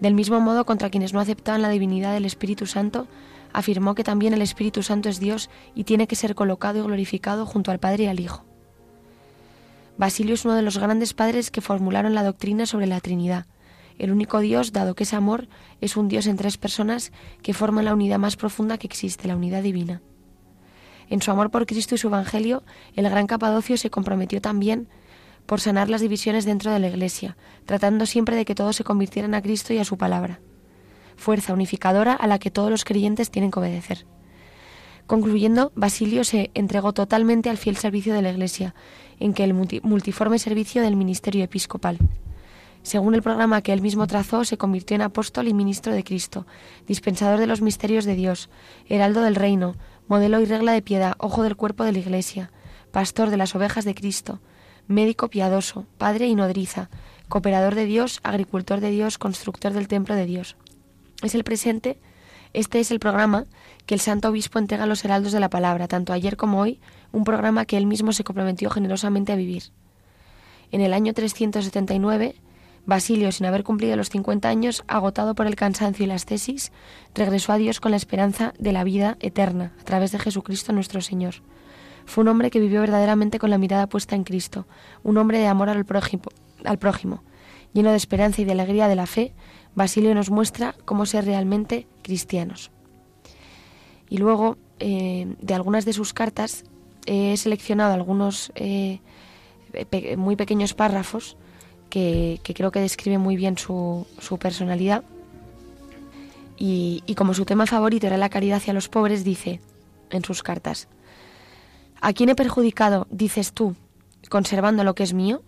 [0.00, 3.08] Del mismo modo, contra quienes no aceptaban la divinidad del Espíritu Santo,
[3.52, 7.44] afirmó que también el Espíritu Santo es Dios y tiene que ser colocado y glorificado
[7.44, 8.49] junto al Padre y al Hijo.
[10.00, 13.44] Basilio es uno de los grandes padres que formularon la doctrina sobre la Trinidad.
[13.98, 15.46] El único Dios, dado que es amor,
[15.82, 19.36] es un Dios en tres personas que forman la unidad más profunda que existe, la
[19.36, 20.00] unidad divina.
[21.10, 22.62] En su amor por Cristo y su Evangelio,
[22.94, 24.88] el gran Capadocio se comprometió también
[25.44, 27.36] por sanar las divisiones dentro de la Iglesia,
[27.66, 30.40] tratando siempre de que todos se convirtieran a Cristo y a su palabra.
[31.16, 34.06] Fuerza unificadora a la que todos los creyentes tienen que obedecer.
[35.10, 38.76] Concluyendo, Basilio se entregó totalmente al fiel servicio de la Iglesia,
[39.20, 41.98] en que el multiforme servicio del ministerio episcopal.
[42.82, 46.46] Según el programa que él mismo trazó, se convirtió en apóstol y ministro de Cristo,
[46.88, 48.48] dispensador de los misterios de Dios,
[48.88, 49.76] heraldo del reino,
[50.08, 52.50] modelo y regla de piedad, ojo del cuerpo de la Iglesia,
[52.90, 54.40] pastor de las ovejas de Cristo,
[54.88, 56.88] médico piadoso, padre y nodriza,
[57.28, 60.56] cooperador de Dios, agricultor de Dios, constructor del templo de Dios.
[61.22, 61.98] Es el presente,
[62.52, 63.46] este es el programa
[63.86, 66.80] que el Santo Obispo entrega a los heraldos de la palabra, tanto ayer como hoy,
[67.12, 69.64] un programa que él mismo se comprometió generosamente a vivir.
[70.72, 72.36] En el año 379,
[72.86, 76.72] Basilio, sin haber cumplido los 50 años, agotado por el cansancio y las tesis,
[77.14, 81.00] regresó a Dios con la esperanza de la vida eterna a través de Jesucristo nuestro
[81.00, 81.34] Señor
[82.06, 84.66] Fue un hombre que vivió verdaderamente con la mirada puesta en Cristo,
[85.02, 86.24] un hombre de amor al prójimo,
[86.64, 87.22] al prójimo.
[87.72, 89.32] Lleno de esperanza y de alegría de la fe,
[89.74, 92.70] Basilio nos muestra cómo ser realmente cristianos.
[94.08, 96.64] Y luego, eh, de algunas de sus cartas,
[97.06, 99.00] he seleccionado algunos eh,
[100.16, 101.36] muy pequeños párrafos
[101.88, 104.06] que, creo que describen muy bien su,
[104.40, 105.04] personalidad.
[106.56, 109.60] Y, y como su tema favorito era la caridad hacia los pobres, dice
[110.10, 110.88] en sus cartas,
[112.00, 113.76] ¿A quién he perjudicado, dices tú,
[114.30, 115.42] conservando lo que es mío?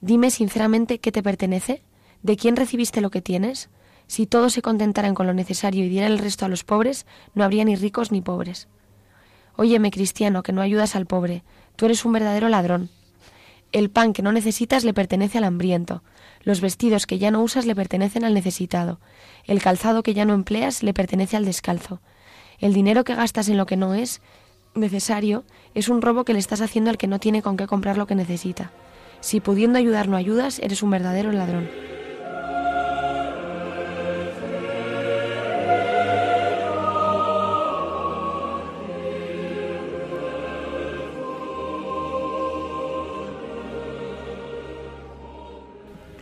[0.00, 1.82] Dime sinceramente qué te pertenece,
[2.22, 3.70] de quién recibiste lo que tienes.
[4.06, 7.44] Si todos se contentaran con lo necesario y dieran el resto a los pobres, no
[7.44, 8.68] habría ni ricos ni pobres.
[9.56, 11.44] Óyeme, cristiano, que no ayudas al pobre,
[11.76, 12.90] tú eres un verdadero ladrón.
[13.72, 16.02] El pan que no necesitas le pertenece al hambriento,
[16.42, 18.98] los vestidos que ya no usas le pertenecen al necesitado,
[19.46, 22.00] el calzado que ya no empleas le pertenece al descalzo,
[22.58, 24.20] el dinero que gastas en lo que no es
[24.74, 27.96] necesario es un robo que le estás haciendo al que no tiene con qué comprar
[27.96, 28.70] lo que necesita.
[29.20, 31.68] Si pudiendo ayudar no ayudas, eres un verdadero ladrón.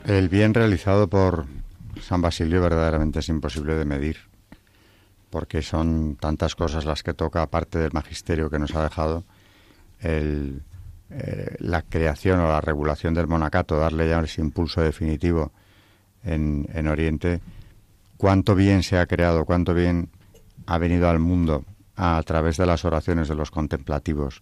[0.09, 1.45] El bien realizado por
[2.01, 4.17] San Basilio verdaderamente es imposible de medir,
[5.29, 9.25] porque son tantas cosas las que toca, aparte del magisterio que nos ha dejado,
[10.01, 10.63] el,
[11.11, 15.53] eh, la creación o la regulación del monacato, darle ya ese impulso definitivo
[16.25, 17.43] en, en Oriente,
[18.17, 20.09] cuánto bien se ha creado, cuánto bien
[20.65, 21.67] ha venido al mundo
[21.97, 24.41] a través de las oraciones de los contemplativos.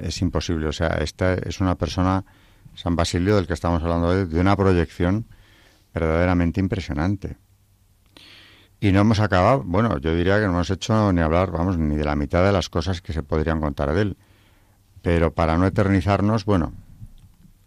[0.00, 2.24] Es imposible, o sea, esta es una persona
[2.74, 5.26] San Basilio, del que estamos hablando de una proyección
[5.92, 7.36] verdaderamente impresionante.
[8.80, 11.96] Y no hemos acabado, bueno, yo diría que no hemos hecho ni hablar, vamos, ni
[11.96, 14.16] de la mitad de las cosas que se podrían contar de él.
[15.02, 16.72] Pero para no eternizarnos, bueno,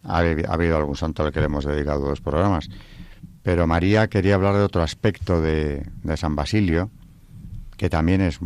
[0.04, 2.70] ha, habido algún santo al que le hemos dedicado dos programas.
[3.44, 6.90] Pero María quería hablar de otro aspecto de, de San Basilio,
[7.78, 8.40] que también es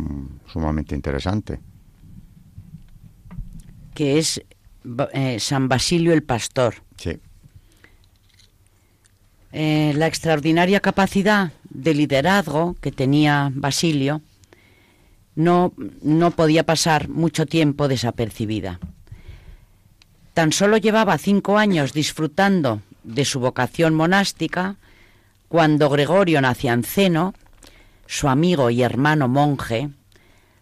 [0.46, 1.60] sumamente interesante.
[3.94, 4.40] Que es
[5.12, 6.76] eh, San Basilio el Pastor.
[6.96, 7.18] Sí.
[9.52, 14.22] Eh, la extraordinaria capacidad de liderazgo que tenía Basilio
[15.34, 18.78] no, no podía pasar mucho tiempo desapercibida.
[20.34, 24.76] Tan solo llevaba cinco años disfrutando de su vocación monástica
[25.48, 27.34] cuando Gregorio Nacianceno,
[28.06, 29.90] su amigo y hermano monje,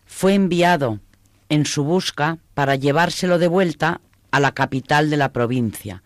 [0.07, 1.01] fue enviado
[1.51, 4.01] en su busca para llevárselo de vuelta
[4.31, 6.03] a la capital de la provincia,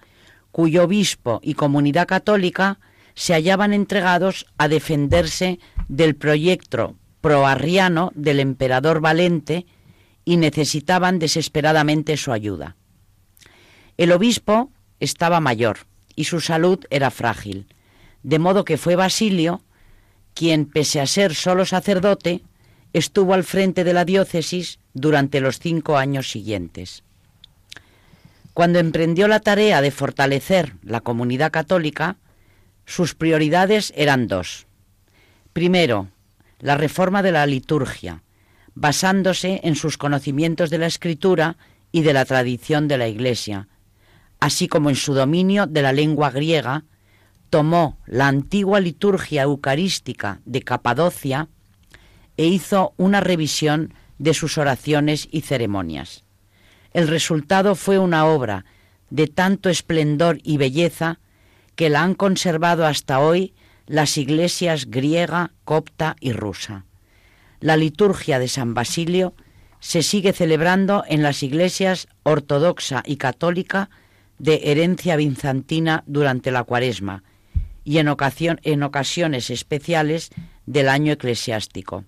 [0.51, 2.79] cuyo obispo y comunidad católica
[3.15, 5.59] se hallaban entregados a defenderse
[5.89, 9.67] del proyecto proarriano del emperador Valente
[10.25, 12.77] y necesitaban desesperadamente su ayuda.
[13.97, 15.79] El obispo estaba mayor
[16.15, 17.67] y su salud era frágil,
[18.23, 19.63] de modo que fue Basilio
[20.35, 22.43] quien, pese a ser solo sacerdote,
[22.93, 27.05] estuvo al frente de la diócesis durante los cinco años siguientes.
[28.55, 32.17] Cuando emprendió la tarea de fortalecer la comunidad católica,
[32.85, 34.67] sus prioridades eran dos.
[35.53, 36.09] Primero,
[36.59, 38.23] la reforma de la liturgia,
[38.75, 41.57] basándose en sus conocimientos de la escritura
[41.93, 43.69] y de la tradición de la Iglesia,
[44.41, 46.85] así como en su dominio de la lengua griega,
[47.49, 51.49] tomó la antigua liturgia eucarística de Capadocia
[52.37, 56.25] e hizo una revisión de sus oraciones y ceremonias.
[56.93, 58.65] El resultado fue una obra
[59.11, 61.21] de tanto esplendor y belleza
[61.77, 63.55] que la han conservado hasta hoy
[63.87, 66.85] las iglesias griega, copta y rusa.
[67.61, 69.35] La liturgia de San Basilio
[69.81, 73.91] se sigue celebrando en las iglesias ortodoxa y católica
[74.39, 77.23] de herencia bizantina durante la cuaresma
[77.85, 80.31] y en, ocasiones especiales
[80.67, 82.05] del año eclesiástico.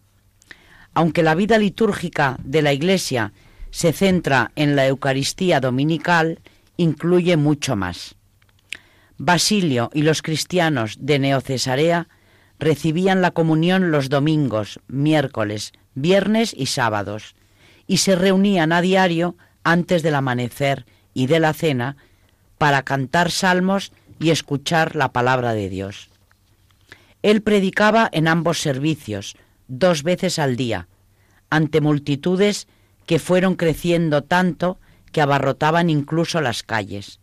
[0.94, 3.32] Aunque la vida litúrgica de la iglesia
[3.74, 6.38] se centra en la Eucaristía dominical,
[6.76, 8.14] incluye mucho más.
[9.18, 12.06] Basilio y los cristianos de Neocesarea
[12.60, 17.34] recibían la comunión los domingos, miércoles, viernes y sábados,
[17.88, 21.96] y se reunían a diario antes del amanecer y de la cena
[22.58, 26.10] para cantar salmos y escuchar la palabra de Dios.
[27.22, 29.34] Él predicaba en ambos servicios,
[29.66, 30.86] dos veces al día,
[31.50, 32.68] ante multitudes
[33.06, 34.78] que fueron creciendo tanto
[35.12, 37.20] que abarrotaban incluso las calles.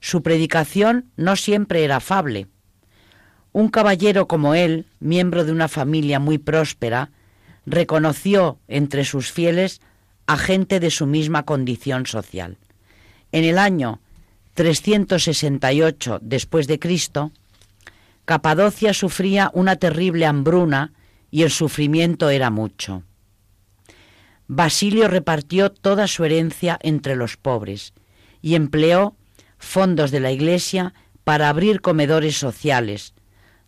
[0.00, 2.48] Su predicación no siempre era afable.
[3.52, 7.10] Un caballero como él, miembro de una familia muy próspera,
[7.66, 9.80] reconoció entre sus fieles
[10.26, 12.58] a gente de su misma condición social.
[13.32, 14.00] En el año
[14.54, 17.32] 368 después de Cristo,
[18.24, 20.92] Capadocia sufría una terrible hambruna
[21.30, 23.02] y el sufrimiento era mucho.
[24.52, 27.92] Basilio repartió toda su herencia entre los pobres
[28.42, 29.14] y empleó
[29.58, 30.92] fondos de la iglesia
[31.22, 33.14] para abrir comedores sociales,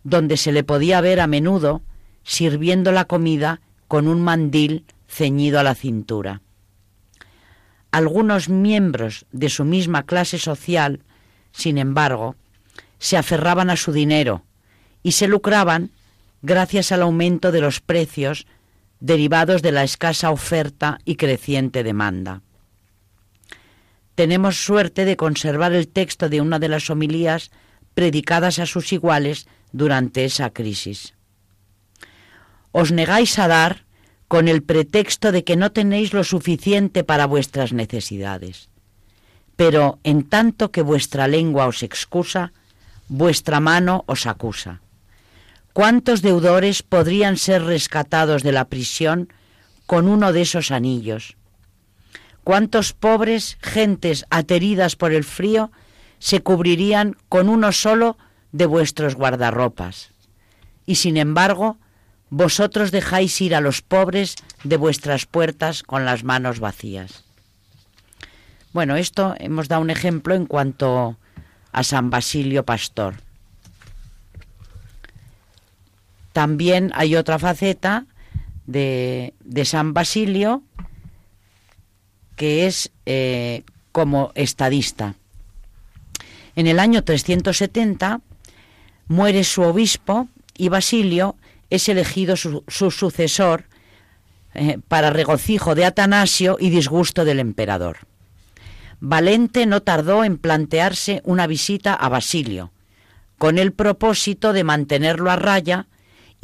[0.03, 1.83] donde se le podía ver a menudo
[2.25, 6.43] sirviendo la comida con un mandil ceñido a la cintura.
[7.93, 11.05] Algunos miembros de su misma clase social,
[11.53, 12.35] sin embargo,
[12.99, 14.43] se aferraban a su dinero
[15.05, 15.93] y se lucraban
[16.43, 18.49] gracias al aumento de los precios
[19.03, 22.41] derivados de la escasa oferta y creciente demanda.
[24.15, 27.51] Tenemos suerte de conservar el texto de una de las homilías
[27.95, 31.15] predicadas a sus iguales durante esa crisis.
[32.71, 33.87] Os negáis a dar
[34.29, 38.69] con el pretexto de que no tenéis lo suficiente para vuestras necesidades.
[39.57, 42.53] Pero en tanto que vuestra lengua os excusa,
[43.09, 44.82] vuestra mano os acusa.
[45.73, 49.33] ¿Cuántos deudores podrían ser rescatados de la prisión
[49.87, 51.37] con uno de esos anillos?
[52.45, 55.73] ¿Cuántos pobres gentes ateridas por el frío
[56.19, 58.19] se cubrirían con uno solo
[58.53, 60.11] de vuestros guardarropas?
[60.85, 61.79] Y sin embargo,
[62.29, 67.25] vosotros dejáis ir a los pobres de vuestras puertas con las manos vacías.
[68.73, 71.17] Bueno, esto hemos dado un ejemplo en cuanto
[71.73, 73.15] a San Basilio Pastor.
[76.33, 78.07] También hay otra faceta
[78.67, 80.63] de, San Basilio
[82.37, 83.63] que es eh,
[83.93, 85.15] como estadista.
[86.57, 88.21] En el año 370
[89.09, 91.37] muere su obispo y Basilio
[91.71, 93.65] es elegido su, sucesor
[94.55, 97.99] eh, para regocijo de Atanasio y disgusto del emperador.
[99.01, 102.71] Valente no tardó en plantearse una visita a Basilio,
[103.39, 105.87] con el propósito de mantenerlo a raya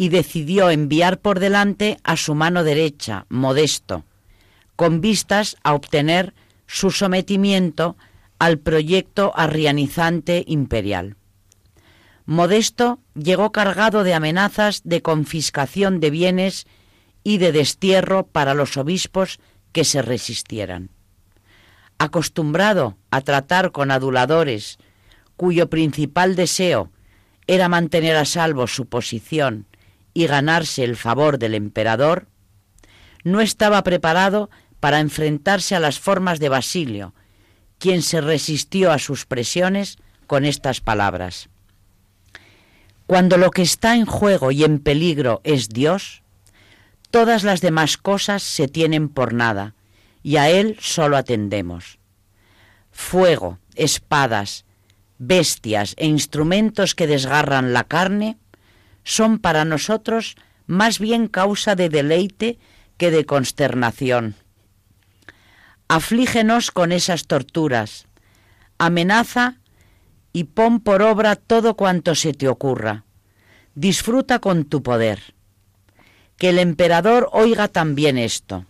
[0.01, 4.05] y decidió enviar por delante a su mano derecha, Modesto,
[4.77, 6.35] con vistas a obtener
[6.69, 7.97] su sometimiento
[8.39, 11.17] al proyecto arrianizante imperial.
[12.27, 16.69] Modesto llegó cargado de amenazas de confiscación de bienes
[17.25, 19.41] y de destierro para los obispos
[19.73, 20.91] que se resistieran.
[21.99, 24.79] Acostumbrado a tratar con aduladores,
[25.37, 26.93] cuyo principal deseo
[27.49, 29.67] era mantener a salvo su posición
[30.19, 32.27] y ganarse el favor del emperador,
[33.23, 34.51] no estaba preparado
[34.81, 37.15] para enfrentarse a las formas de Basilio,
[37.79, 39.97] quien se resistió a sus presiones
[40.27, 41.51] con estas palabras.
[43.07, 46.25] Cuando lo que está en juego y en peligro es Dios,
[47.13, 49.77] todas las demás cosas se tienen por nada,
[50.25, 52.01] y a Él solo atendemos.
[52.91, 54.65] Fuego, espadas,
[55.19, 58.37] bestias e instrumentos que desgarran la carne
[59.09, 60.37] son para nosotros
[60.67, 62.59] más bien causa de deleite
[62.99, 64.35] que de consternación.
[65.89, 68.07] Aflígenos con esas torturas,
[68.77, 69.57] amenaza
[70.35, 73.05] y pon por obra todo cuanto se te ocurra.
[73.75, 75.35] Disfruta con tu poder.
[76.37, 78.67] Que el emperador oiga también esto.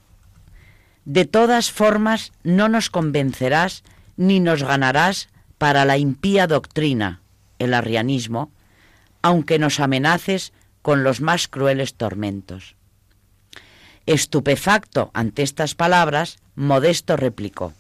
[1.05, 3.83] De todas formas, no nos convencerás
[4.17, 7.23] ni nos ganarás para la impía doctrina,
[7.59, 8.53] el arrianismo,
[9.23, 10.53] aunque nos amenaces
[10.83, 12.77] con los más crueles tormentos.
[14.07, 17.75] Estupefacto ante estas palabras, Modesto replicó,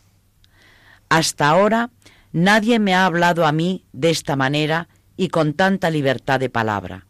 [1.09, 1.91] Hasta ahora
[2.32, 7.07] nadie me ha hablado a mí de esta manera y con tanta libertad de palabra.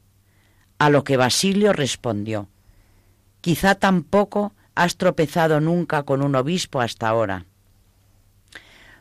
[0.79, 2.49] A lo que Basilio respondió,
[3.41, 7.47] Quizá tampoco has tropezado nunca con un obispo hasta ahora.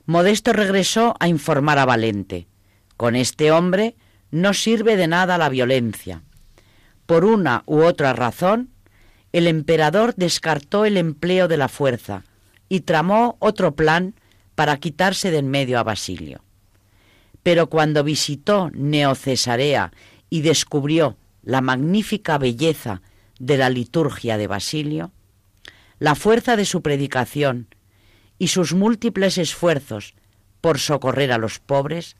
[0.05, 2.47] Modesto regresó a informar a Valente.
[2.95, 3.95] Con este hombre
[4.31, 6.21] no sirve de nada la violencia.
[7.05, 8.69] Por una u otra razón,
[9.31, 12.23] el emperador descartó el empleo de la fuerza
[12.69, 14.15] y tramó otro plan
[14.55, 16.43] para quitarse de en medio a Basilio.
[17.43, 19.91] Pero cuando visitó Neocesarea
[20.29, 23.01] y descubrió la magnífica belleza
[23.39, 25.11] de la liturgia de Basilio,
[25.99, 27.67] la fuerza de su predicación
[28.37, 30.13] y sus múltiples esfuerzos
[30.61, 32.15] por socorrer a los pobres,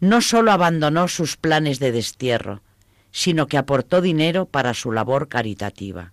[0.00, 2.62] no sólo abandonó sus planes de destierro,
[3.12, 6.12] sino que aportó dinero para su labor caritativa.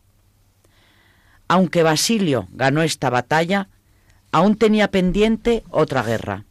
[1.47, 3.69] Aunque Basilio ganó esta batalla,
[4.31, 6.43] aún tenía pendiente otra guerra.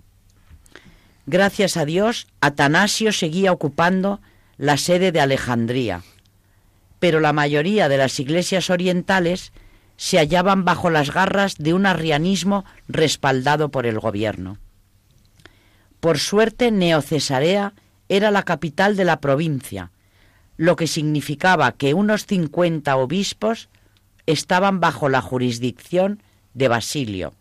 [1.27, 4.21] Gracias a Dios, Atanasio seguía ocupando
[4.57, 6.03] la sede de Alejandría,
[6.99, 9.53] pero la mayoría de las iglesias orientales
[9.97, 14.59] se hallaban bajo las garras de un arrianismo respaldado por el gobierno.
[16.07, 17.75] Por suerte, Neocesarea
[18.09, 19.91] era la capital de la provincia,
[20.57, 23.69] lo que significaba que unos cincuenta obispos
[24.25, 26.23] estaban bajo la jurisdicción
[26.55, 27.35] de Basilio,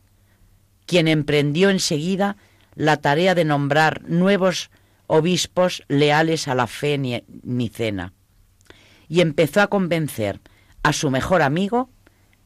[0.88, 2.38] quien emprendió enseguida
[2.74, 4.72] la tarea de nombrar nuevos
[5.06, 8.14] obispos leales a la fe nicena,
[9.08, 10.42] y empezó a convencer
[10.82, 11.92] a su mejor amigo,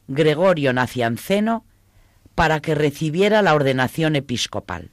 [0.06, 1.64] Gregorio Nacianceno,
[2.34, 4.90] para que recibiera la ordenación episcopal.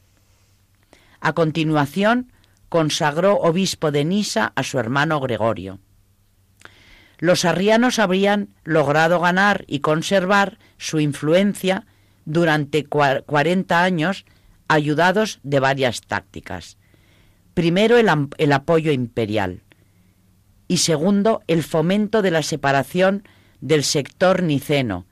[1.19, 2.31] A continuación,
[2.69, 5.79] consagró obispo de Nisa a su hermano Gregorio.
[7.19, 11.87] Los arrianos habrían logrado ganar y conservar su influencia
[12.25, 14.25] durante cuarenta años,
[14.67, 16.77] ayudados de varias tácticas.
[17.53, 19.61] Primero, el, el apoyo imperial
[20.67, 23.23] y segundo, el fomento de la separación
[23.61, 25.05] del sector niceno,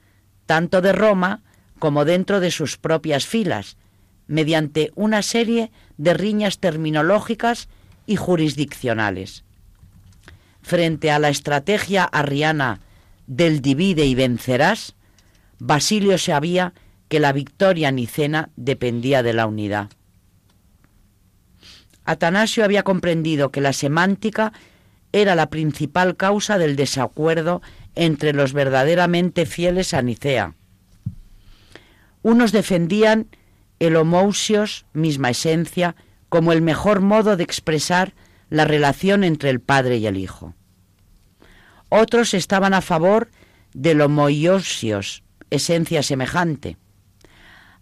[0.46, 1.42] tanto de Roma
[1.80, 3.78] como dentro de sus propias filas,
[4.28, 7.70] mediante una serie de riñas terminológicas
[8.06, 9.44] y jurisdiccionales.
[10.62, 12.80] Frente a la estrategia arriana
[13.28, 14.96] del divide y vencerás,
[15.60, 16.74] Basilio sabía
[17.08, 19.90] que la victoria nicena dependía de la unidad.
[22.04, 24.54] Atanasio había comprendido que la semántica
[25.12, 27.62] era la principal causa del desacuerdo
[27.96, 30.56] entre los verdaderamente fieles a Nicea.
[32.22, 33.28] Unos defendían
[33.80, 35.96] el homousios, misma esencia,
[36.30, 38.14] como el mejor modo de expresar
[38.50, 40.54] la relación entre el Padre y el Hijo.
[41.90, 43.30] Otros estaban a favor
[43.74, 46.78] del homoiosios, esencia semejante.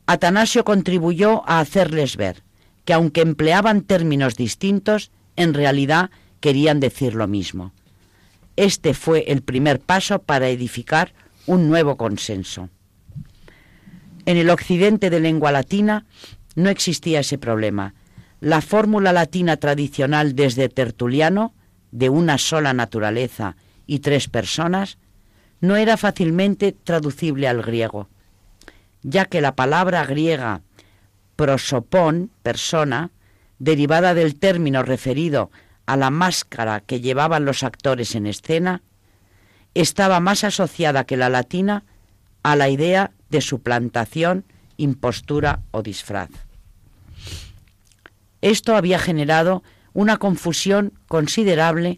[0.06, 2.44] Atanasio contribuyó a hacerles ver
[2.86, 6.10] que aunque empleaban términos distintos, en realidad
[6.41, 7.74] querían decir lo mismo.
[8.56, 11.14] Este fue el primer paso para edificar
[11.46, 12.70] un nuevo consenso.
[14.26, 16.05] En el occidente de lengua latina
[16.55, 17.93] no existía ese problema.
[18.39, 21.53] La fórmula latina tradicional desde Tertuliano,
[21.91, 23.55] de una sola naturaleza
[23.86, 24.97] y tres personas,
[25.61, 28.09] no era fácilmente traducible al griego,
[29.01, 30.61] ya que la palabra griega
[31.36, 33.11] prosopón, persona,
[33.59, 35.51] derivada del término referido
[35.86, 38.82] a la máscara que llevaban los actores en escena,
[39.74, 41.84] estaba más asociada que la latina
[42.43, 44.46] a la idea de suplantación,
[44.78, 46.30] impostura o disfraz.
[48.42, 49.64] Esto había generado
[49.94, 51.98] una confusión considerable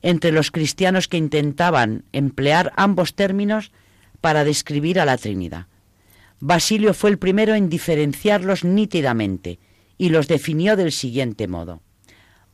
[0.00, 3.72] entre los cristianos que intentaban emplear ambos términos
[4.20, 5.66] para describir a la Trinidad.
[6.38, 9.58] Basilio fue el primero en diferenciarlos nítidamente
[9.98, 11.80] y los definió del siguiente modo.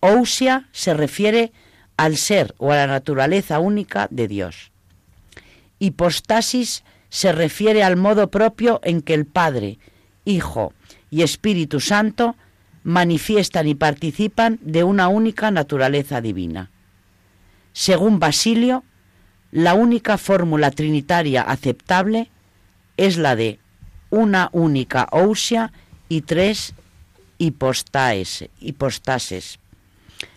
[0.01, 1.53] Ousia se refiere
[1.99, 4.73] al ser o a la naturaleza única de Dios.
[5.79, 9.79] Hipostasis se refiere al modo propio en que el Padre,
[10.25, 10.73] Hijo
[11.11, 12.37] y Espíritu Santo
[12.85, 16.71] manifiestan y participan de una única naturaleza divina.
[17.75, 18.83] Según Basilio,
[19.51, 22.31] la única fórmula trinitaria aceptable
[22.97, 23.59] es la de
[24.09, 25.71] una única ousia
[26.09, 26.73] y tres
[27.37, 28.49] hipostases.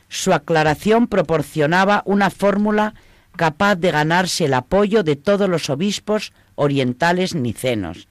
[0.09, 2.95] Su aclaración proporcionaba una fórmula
[3.35, 8.07] capaz de ganarse el apoyo de todos los obispos orientales nicenos,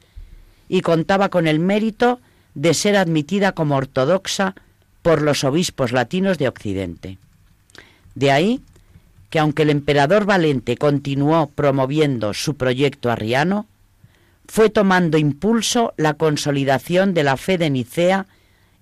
[0.68, 2.20] y contaba con el mérito
[2.54, 4.54] de ser admitida como ortodoxa
[5.02, 7.18] por los obispos latinos de Occidente.
[8.14, 8.62] De ahí
[9.34, 13.66] que aunque el emperador Valente continuó promoviendo su proyecto arriano,
[14.46, 18.26] fue tomando impulso la consolidación de la fe de Nicea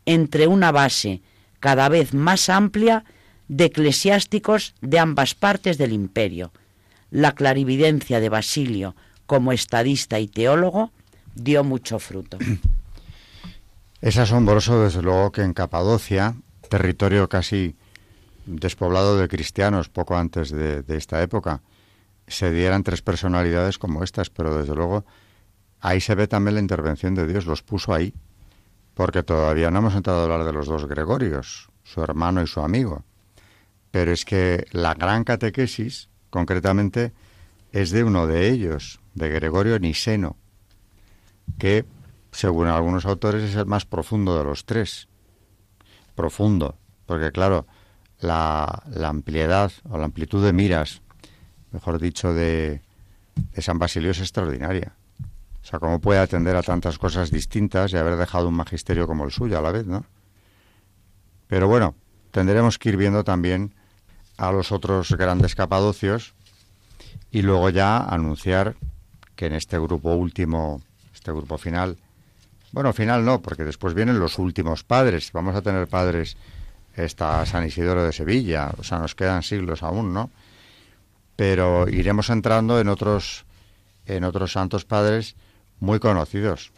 [0.04, 1.22] entre una base
[1.58, 3.04] cada vez más amplia
[3.48, 6.52] de eclesiásticos de ambas partes del imperio.
[7.10, 8.94] La clarividencia de Basilio
[9.32, 10.90] como estadista y teólogo,
[11.34, 12.36] dio mucho fruto.
[14.02, 16.34] Es asombroso, desde luego, que en Capadocia,
[16.68, 17.76] territorio casi
[18.44, 21.62] despoblado de cristianos poco antes de, esta época,
[22.26, 25.06] se dieran tres personalidades como estas, pero desde luego
[25.80, 28.12] ahí se ve también la intervención de Dios, los puso ahí,
[28.92, 32.60] porque todavía no hemos entrado a hablar de los dos Gregorios, su hermano y su
[32.60, 33.04] amigo.
[33.92, 37.12] Pero es que la gran catequesis, concretamente,
[37.72, 40.36] es de uno de ellos, de Gregorio Niseno,
[41.58, 41.84] que,
[42.32, 45.08] según algunos autores, es el más profundo de los tres.
[46.14, 47.66] Profundo, porque claro,
[48.18, 51.02] la, ampliedad o la amplitud de miras,
[51.70, 52.80] mejor dicho, de,
[53.34, 54.94] de San Basilio es extraordinaria.
[55.62, 59.24] O sea, cómo puede atender a tantas cosas distintas y haber dejado un magisterio como
[59.24, 60.06] el suyo a la vez, ¿no?
[61.46, 61.94] Pero bueno,
[62.30, 63.74] tendremos que ir viendo también
[64.36, 66.34] a los otros grandes capadocios
[67.30, 68.76] y luego ya anunciar
[69.36, 70.82] que en este grupo último,
[71.14, 71.98] este grupo final,
[72.72, 75.32] bueno, final no, porque después vienen los últimos padres.
[75.32, 76.36] Vamos a tener padres
[76.94, 80.30] está San Isidoro de Sevilla, o sea, nos quedan siglos aún, ¿no?
[81.36, 83.44] Pero iremos entrando en otros
[84.06, 85.36] en otros santos padres
[85.80, 86.72] muy conocidos.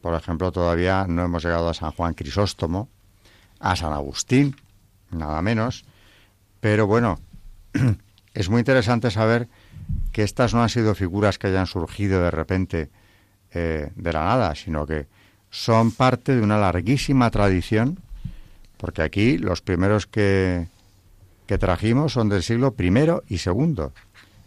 [0.00, 2.88] Por ejemplo, todavía no hemos llegado a San Juan Crisóstomo,
[3.58, 4.56] a San Agustín,
[5.10, 5.84] nada menos,
[6.60, 7.18] pero bueno,
[8.34, 9.48] es muy interesante saber
[10.12, 12.90] que estas no han sido figuras que hayan surgido de repente
[13.52, 15.06] eh, de la nada, sino que
[15.50, 17.98] son parte de una larguísima tradición
[18.80, 20.66] porque aquí los primeros que,
[21.46, 22.88] que trajimos son del siglo I
[23.28, 23.74] y II,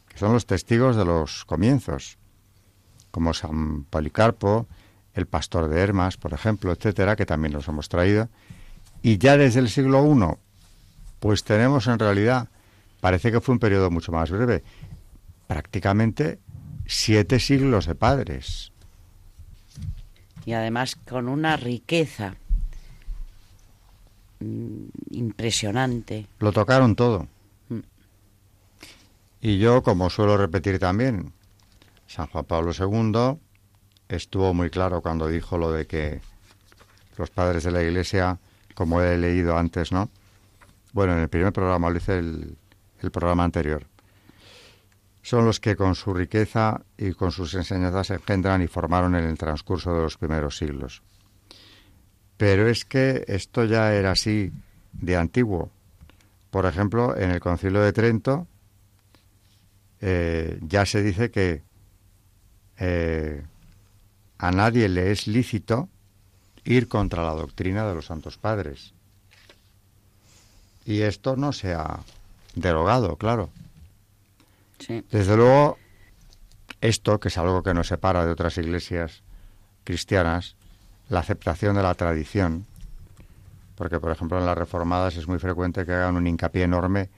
[0.08, 2.18] que son los testigos de los comienzos,
[3.12, 4.66] como San Policarpo,
[5.14, 8.28] el pastor de Hermas, por ejemplo, etcétera, que también los hemos traído.
[9.04, 10.36] Y ya desde el siglo I,
[11.24, 12.50] pues tenemos en realidad,
[13.00, 14.64] parece que fue un periodo mucho más breve,
[15.48, 16.40] prácticamente
[16.86, 18.74] siete siglos de padres.
[20.46, 22.36] Y además con una riqueza
[24.44, 26.28] Mm, impresionante.
[26.40, 27.28] Lo tocaron todo.
[27.70, 27.80] Mm.
[29.42, 31.32] Y yo, como suelo repetir también,
[32.08, 33.40] San Juan Pablo II
[34.10, 36.20] estuvo muy claro cuando dijo lo de que
[37.18, 38.38] los padres de la Iglesia,
[38.76, 40.10] como he leído antes, ¿no?
[40.94, 42.56] Bueno, en el primer programa, lo hice el,
[43.12, 43.86] programa anterior.
[45.22, 49.38] Son los que con su riqueza y con sus enseñanzas engendran y formaron en el
[49.38, 51.02] transcurso de los primeros siglos.
[52.38, 54.54] Pero es que esto ya era así
[54.94, 55.70] de antiguo.
[56.52, 58.48] Por ejemplo, en el Concilio de Trento
[60.00, 61.64] eh, ya se dice que
[62.78, 63.44] eh,
[64.38, 65.90] a nadie le es lícito
[66.64, 68.94] ir contra la doctrina de los santos padres.
[70.86, 72.00] Y esto no se ha
[72.56, 73.50] derogado, claro.
[75.12, 75.78] Desde luego,
[76.82, 79.24] esto, que es algo que nos separa de otras iglesias
[79.84, 80.56] cristianas,
[81.10, 82.66] la aceptación de la tradición,
[83.76, 87.10] porque por ejemplo en las reformadas es muy frecuente que hagan un hincapié enorme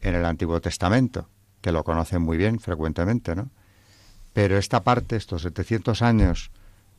[0.00, 1.28] en el Antiguo Testamento,
[1.60, 3.50] que lo conocen muy bien frecuentemente, ¿no?
[4.32, 6.50] Pero esta parte, estos 700 años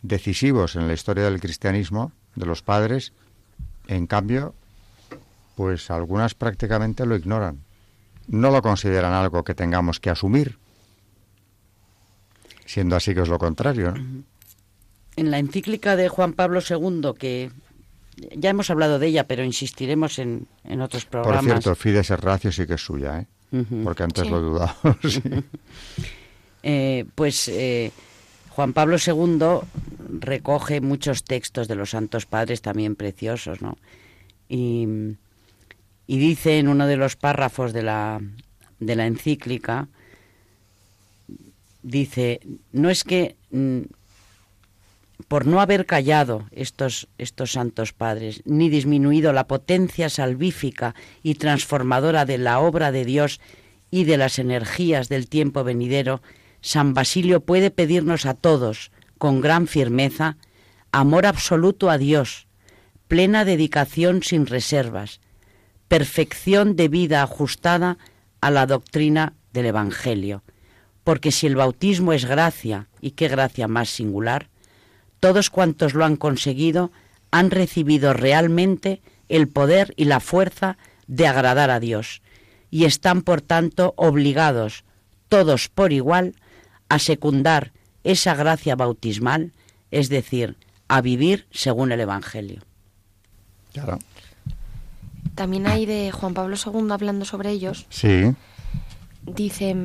[0.02, 3.14] decisivos en la historia del cristianismo, de los padres,
[3.88, 4.54] en cambio,
[5.62, 7.60] pues algunas prácticamente lo ignoran.
[8.28, 10.58] No lo consideran algo que tengamos que asumir,
[12.66, 13.92] siendo así que es lo contrario.
[13.92, 14.24] ¿no?
[15.16, 17.52] en la encíclica de Juan Pablo II, que
[18.36, 21.46] ya hemos hablado de ella, pero insistiremos en, en otros programas.
[21.46, 23.28] Por cierto, Fides Ratio sí que es suya, ¿eh?
[23.84, 24.76] porque antes lo he dudado.
[26.64, 27.92] Eh, pues eh,
[28.50, 29.40] Juan Pablo II
[30.20, 33.80] recoge muchos textos de los Santos Padres también preciosos, ¿no?
[34.48, 35.18] Y,
[36.12, 38.20] y dice en uno de los párrafos de la,
[38.82, 39.88] de la encíclica,
[41.84, 42.42] dice,
[42.74, 43.84] no es que mm,
[45.30, 52.26] por no haber callado estos, estos santos padres, ni disminuido la potencia salvífica y transformadora
[52.26, 53.40] de la obra de Dios
[53.90, 56.22] y de las energías del tiempo venidero,
[56.60, 60.36] San Basilio puede pedirnos a todos, con gran firmeza,
[60.92, 62.48] amor absoluto a Dios,
[63.08, 65.22] plena dedicación sin reservas,
[65.92, 67.98] perfección de vida ajustada
[68.40, 70.42] a la doctrina del Evangelio.
[71.04, 74.48] Porque si el bautismo es gracia, y qué gracia más singular,
[75.20, 76.94] todos cuantos lo han conseguido
[77.30, 80.78] han recibido realmente el poder y la fuerza
[81.08, 82.22] de agradar a Dios
[82.70, 84.86] y están, por tanto, obligados,
[85.28, 86.36] todos por igual,
[86.88, 87.74] a secundar
[88.06, 89.52] esa gracia bautismal,
[89.92, 90.56] es decir,
[90.88, 92.62] a vivir según el Evangelio.
[95.36, 97.86] También hay de Juan Pablo II hablando sobre ellos.
[97.90, 98.34] Sí.
[99.24, 99.76] Dice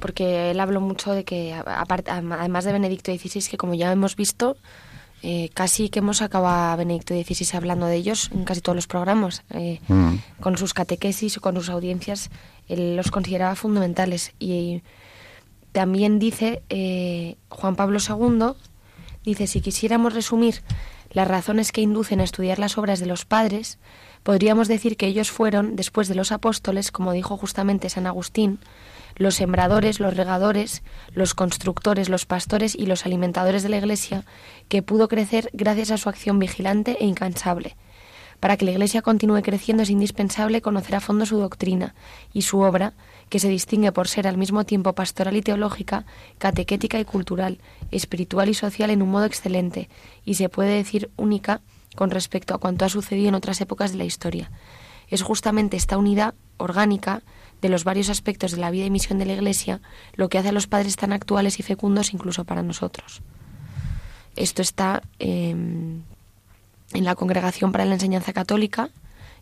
[0.00, 4.56] porque él habló mucho de que, además de Benedicto XVI, que como ya hemos visto,
[5.22, 8.86] eh, casi que hemos acabado a Benedicto XVI hablando de ellos en casi todos los
[8.86, 9.42] programas.
[9.50, 10.14] Eh, mm.
[10.40, 12.30] Con sus catequesis o con sus audiencias,
[12.68, 14.32] él los consideraba fundamentales.
[14.38, 14.82] Y
[15.72, 18.52] también dice eh, Juan Pablo II,
[19.24, 20.62] dice, si quisiéramos resumir
[21.10, 23.78] las razones que inducen a estudiar las obras de los padres,
[24.22, 28.58] podríamos decir que ellos fueron, después de los apóstoles, como dijo justamente San Agustín,
[29.16, 30.82] los sembradores, los regadores,
[31.12, 34.24] los constructores, los pastores y los alimentadores de la Iglesia,
[34.68, 37.76] que pudo crecer gracias a su acción vigilante e incansable.
[38.40, 41.94] Para que la Iglesia continúe creciendo es indispensable conocer a fondo su doctrina
[42.32, 42.92] y su obra,
[43.28, 46.04] que se distingue por ser al mismo tiempo pastoral y teológica,
[46.38, 47.58] catequética y cultural,
[47.90, 49.88] espiritual y social en un modo excelente,
[50.24, 51.60] y se puede decir única
[51.96, 54.50] con respecto a cuanto ha sucedido en otras épocas de la historia
[55.08, 57.22] Es justamente esta unidad orgánica
[57.60, 59.80] de los varios aspectos de la vida y misión de la Iglesia
[60.14, 63.20] lo que hace a los padres tan actuales y fecundos incluso para nosotros.
[64.36, 66.02] Esto está em,
[66.92, 68.90] en la Congregación para la Enseñanza Católica,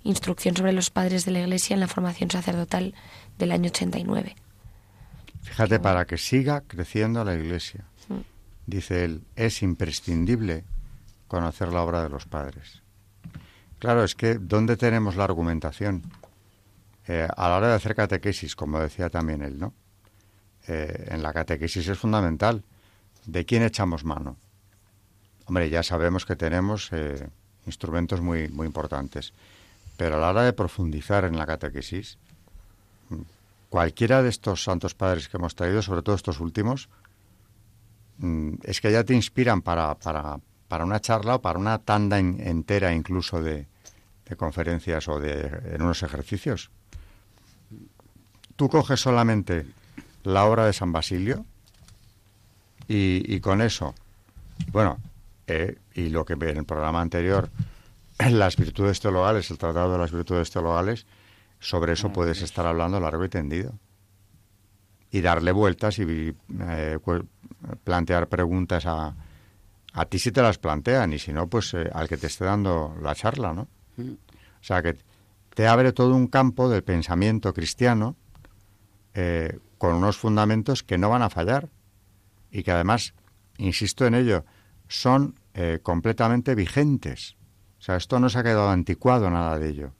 [0.02, 2.94] Instrucción sobre los Padres de la Iglesia en la Formación Sacerdotal
[3.38, 4.36] del año 89.
[5.42, 7.84] Fíjate, para que siga creciendo la Iglesia.
[8.66, 10.64] Dice él, es imprescindible
[11.28, 12.82] conocer la obra de los padres.
[13.78, 16.02] Claro, es que ¿dónde tenemos la argumentación?
[17.08, 19.74] Eh, a la hora de hacer catequesis, como decía también él, ¿no?
[20.66, 22.64] Eh, en la catequesis es fundamental.
[23.26, 24.36] ¿De quién echamos mano?
[25.46, 27.28] Hombre, ya sabemos que tenemos eh,
[27.66, 29.32] instrumentos muy, muy importantes,
[29.96, 32.18] pero a la hora de profundizar en la catequesis,
[33.10, 33.20] mm,
[33.68, 36.88] cualquiera de estos santos padres que hemos traído, sobre todo estos últimos,
[38.62, 40.38] es que ya te inspiran para, para,
[40.68, 43.66] para una charla o para una tanda en- entera incluso de,
[44.28, 46.70] de conferencias o de en unos ejercicios.
[48.56, 49.66] Tú coges solamente
[50.24, 51.44] la obra de San Basilio
[52.88, 53.94] y, y con eso,
[54.72, 54.98] bueno,
[55.46, 57.50] eh, y lo que en el programa anterior,
[58.30, 61.06] las virtudes teologales, el tratado de las virtudes teologales,
[61.60, 63.74] sobre eso puedes estar hablando largo y tendido.
[65.10, 67.26] Y darle vueltas y eh, cu-
[67.84, 69.14] plantear preguntas a,
[69.92, 72.44] a ti si te las plantean y si no, pues eh, al que te esté
[72.44, 73.68] dando la charla, ¿no?
[73.98, 74.96] O sea, que
[75.54, 78.14] te abre todo un campo de pensamiento cristiano
[79.14, 81.70] eh, con unos fundamentos que no van a fallar
[82.50, 83.14] y que además,
[83.56, 84.44] insisto en ello,
[84.88, 87.36] son eh, completamente vigentes.
[87.78, 89.92] O sea, esto no se ha quedado anticuado nada de ello.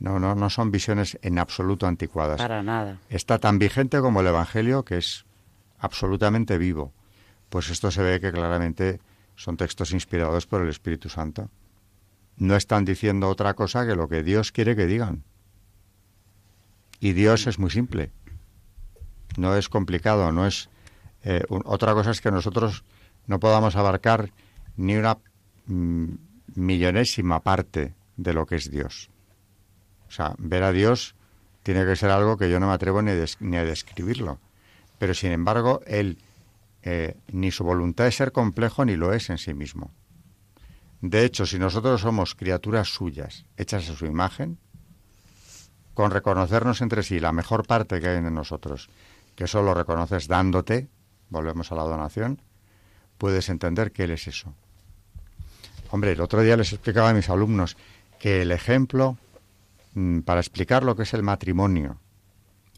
[0.00, 2.38] No, no, no son visiones en absoluto anticuadas.
[2.38, 2.98] Para nada.
[3.08, 5.25] Está tan vigente como el Evangelio, que es
[5.78, 6.92] absolutamente vivo.
[7.48, 9.00] Pues esto se ve que claramente
[9.36, 11.50] son textos inspirados por el Espíritu Santo.
[12.36, 15.24] No están diciendo otra cosa que lo que Dios quiere que digan.
[17.00, 18.10] Y Dios es muy simple.
[19.36, 20.68] No es complicado, no es...
[21.24, 22.84] eh, un- otra cosa es que nosotros
[23.26, 24.30] no podamos abarcar
[24.76, 25.18] ni una
[25.66, 26.06] mm,
[26.54, 29.10] millonésima parte de lo que es Dios.
[30.08, 31.14] O sea, ver a Dios
[31.62, 34.38] tiene que ser algo que yo no me atrevo ni, a describirlo.
[34.98, 36.18] Pero sin embargo, Él
[36.82, 39.90] eh, ni su voluntad es ser complejo ni lo es en sí mismo.
[41.00, 44.58] De hecho, si nosotros somos criaturas suyas, hechas a su imagen,
[45.94, 48.88] con reconocernos entre sí la mejor parte que hay en nosotros,
[49.34, 50.88] que solo reconoces dándote,
[51.28, 52.40] volvemos a la donación,
[53.18, 54.54] puedes entender que Él es eso.
[55.90, 57.76] Hombre, el otro día les explicaba a mis alumnos
[58.18, 59.16] que el ejemplo
[59.94, 61.98] mm, para explicar lo que es el matrimonio,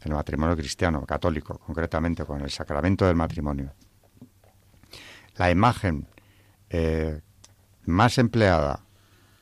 [0.03, 3.73] el matrimonio cristiano, católico, concretamente con el sacramento del matrimonio,
[5.35, 6.07] la imagen
[6.69, 7.21] eh,
[7.85, 8.85] más empleada,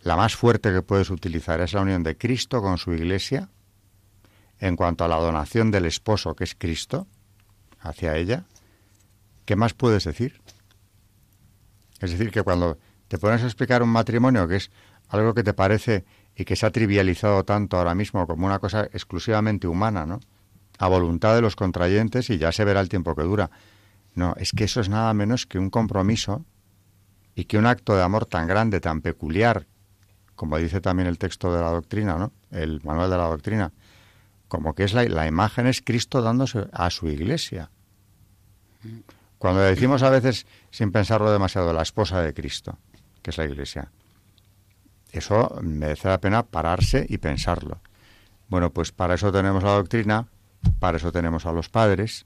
[0.01, 3.49] la más fuerte que puedes utilizar es la unión de Cristo con su iglesia
[4.59, 7.07] en cuanto a la donación del esposo que es Cristo
[7.79, 8.45] hacia ella.
[9.45, 10.41] ¿Qué más puedes decir?
[11.99, 12.77] Es decir, que cuando
[13.07, 14.71] te pones a explicar un matrimonio que es
[15.09, 16.05] algo que te parece
[16.35, 20.19] y que se ha trivializado tanto ahora mismo como una cosa exclusivamente humana, ¿no?
[20.77, 23.49] A voluntad de los contrayentes y ya se verá el tiempo que dura.
[24.15, 26.45] No, es que eso es nada menos que un compromiso
[27.35, 29.67] y que un acto de amor tan grande, tan peculiar,
[30.35, 32.31] como dice también el texto de la doctrina, ¿no?
[32.51, 33.71] El manual de la doctrina,
[34.47, 37.69] como que es la, imagen es Cristo dándose a su iglesia.
[39.37, 42.77] Cuando decimos a veces, sin pensarlo demasiado, la esposa de Cristo,
[43.21, 43.91] que es la iglesia,
[45.11, 47.81] eso merece la pena pararse y pensarlo.
[48.47, 50.27] Bueno, pues para eso tenemos la doctrina,
[50.79, 52.25] para eso tenemos a los padres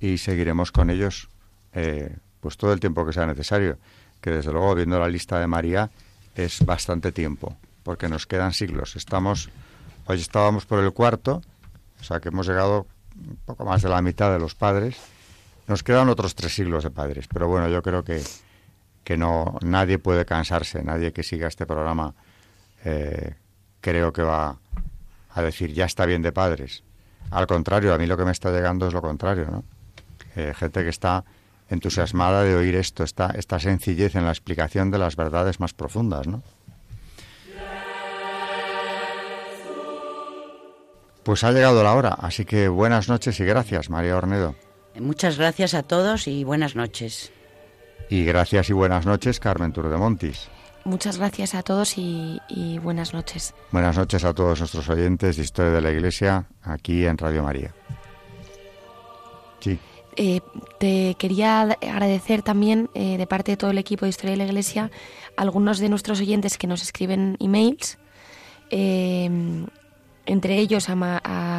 [0.00, 1.28] y seguiremos con ellos
[1.72, 3.78] eh, pues todo el tiempo que sea necesario,
[4.20, 5.90] que desde luego viendo la lista de María
[6.34, 8.96] es bastante tiempo, porque nos quedan siglos.
[8.96, 9.48] Estamos,
[10.06, 11.42] hoy estábamos por el cuarto,
[12.00, 12.86] o sea que hemos llegado
[13.16, 14.96] un poco más de la mitad de los padres.
[15.66, 18.22] Nos quedan otros tres siglos de padres, pero bueno, yo creo que,
[19.04, 22.14] que no nadie puede cansarse, nadie que siga este programa
[22.84, 23.34] eh,
[23.80, 24.58] creo que va
[25.30, 26.82] a decir ya está bien de padres.
[27.30, 29.64] Al contrario, a mí lo que me está llegando es lo contrario, ¿no?
[30.36, 31.24] Eh, gente que está
[31.68, 36.26] entusiasmada de oír esto, esta, esta sencillez en la explicación de las verdades más profundas,
[36.26, 36.42] ¿no?
[41.22, 44.54] Pues ha llegado la hora, así que buenas noches y gracias, María Ornedo.
[45.00, 47.32] Muchas gracias a todos y buenas noches.
[48.10, 50.48] Y gracias y buenas noches, Carmen Turdemontis.
[50.84, 53.54] Muchas gracias a todos y, y buenas noches.
[53.72, 57.74] Buenas noches a todos nuestros oyentes de Historia de la Iglesia aquí en Radio María.
[59.60, 59.78] Sí,
[60.16, 60.40] Eh,
[60.78, 64.44] te quería agradecer también eh, de parte de todo el equipo de Historia de la
[64.44, 64.90] Iglesia
[65.36, 67.98] a algunos de nuestros oyentes que nos escriben emails
[68.70, 69.66] em,
[70.26, 70.94] entre ellos a,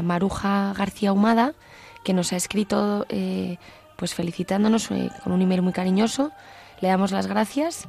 [0.01, 1.53] Maruja García Humada,
[2.03, 3.57] que nos ha escrito eh,
[3.97, 6.31] pues felicitándonos eh, con un email muy cariñoso.
[6.79, 7.87] Le damos las gracias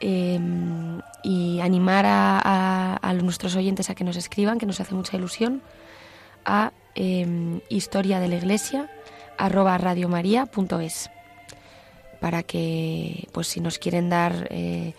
[0.00, 5.62] em, y animar a, nuestros oyentes a que nos escriban, que nos hace mucha ilusión,
[6.44, 8.90] a eh, historia de la iglesia
[9.36, 11.10] arroba radiomaria.es
[12.20, 14.94] para que pues si nos quieren dar eh,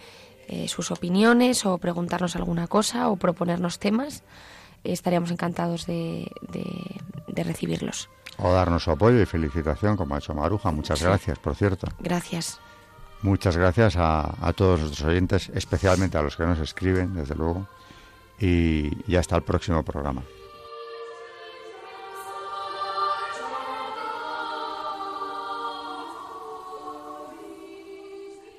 [0.48, 4.24] eh, sus opiniones o preguntarnos alguna cosa o proponernos temas
[4.84, 6.32] estaríamos encantados de,
[7.28, 8.10] de, recibirlos.
[8.38, 10.72] O darnos su apoyo y felicitación, como ha hecho Maruja.
[10.72, 11.88] Muchas gracias, por cierto.
[12.00, 12.60] Gracias.
[13.22, 17.68] Muchas gracias a, todos nuestros oyentes, especialmente a los que nos escriben, desde luego.
[18.40, 20.24] Y, y hasta el próximo programa.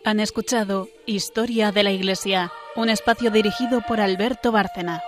[0.05, 5.03] Han escuchado Historia de la Iglesia, un espacio dirigido por Alberto Bárcena.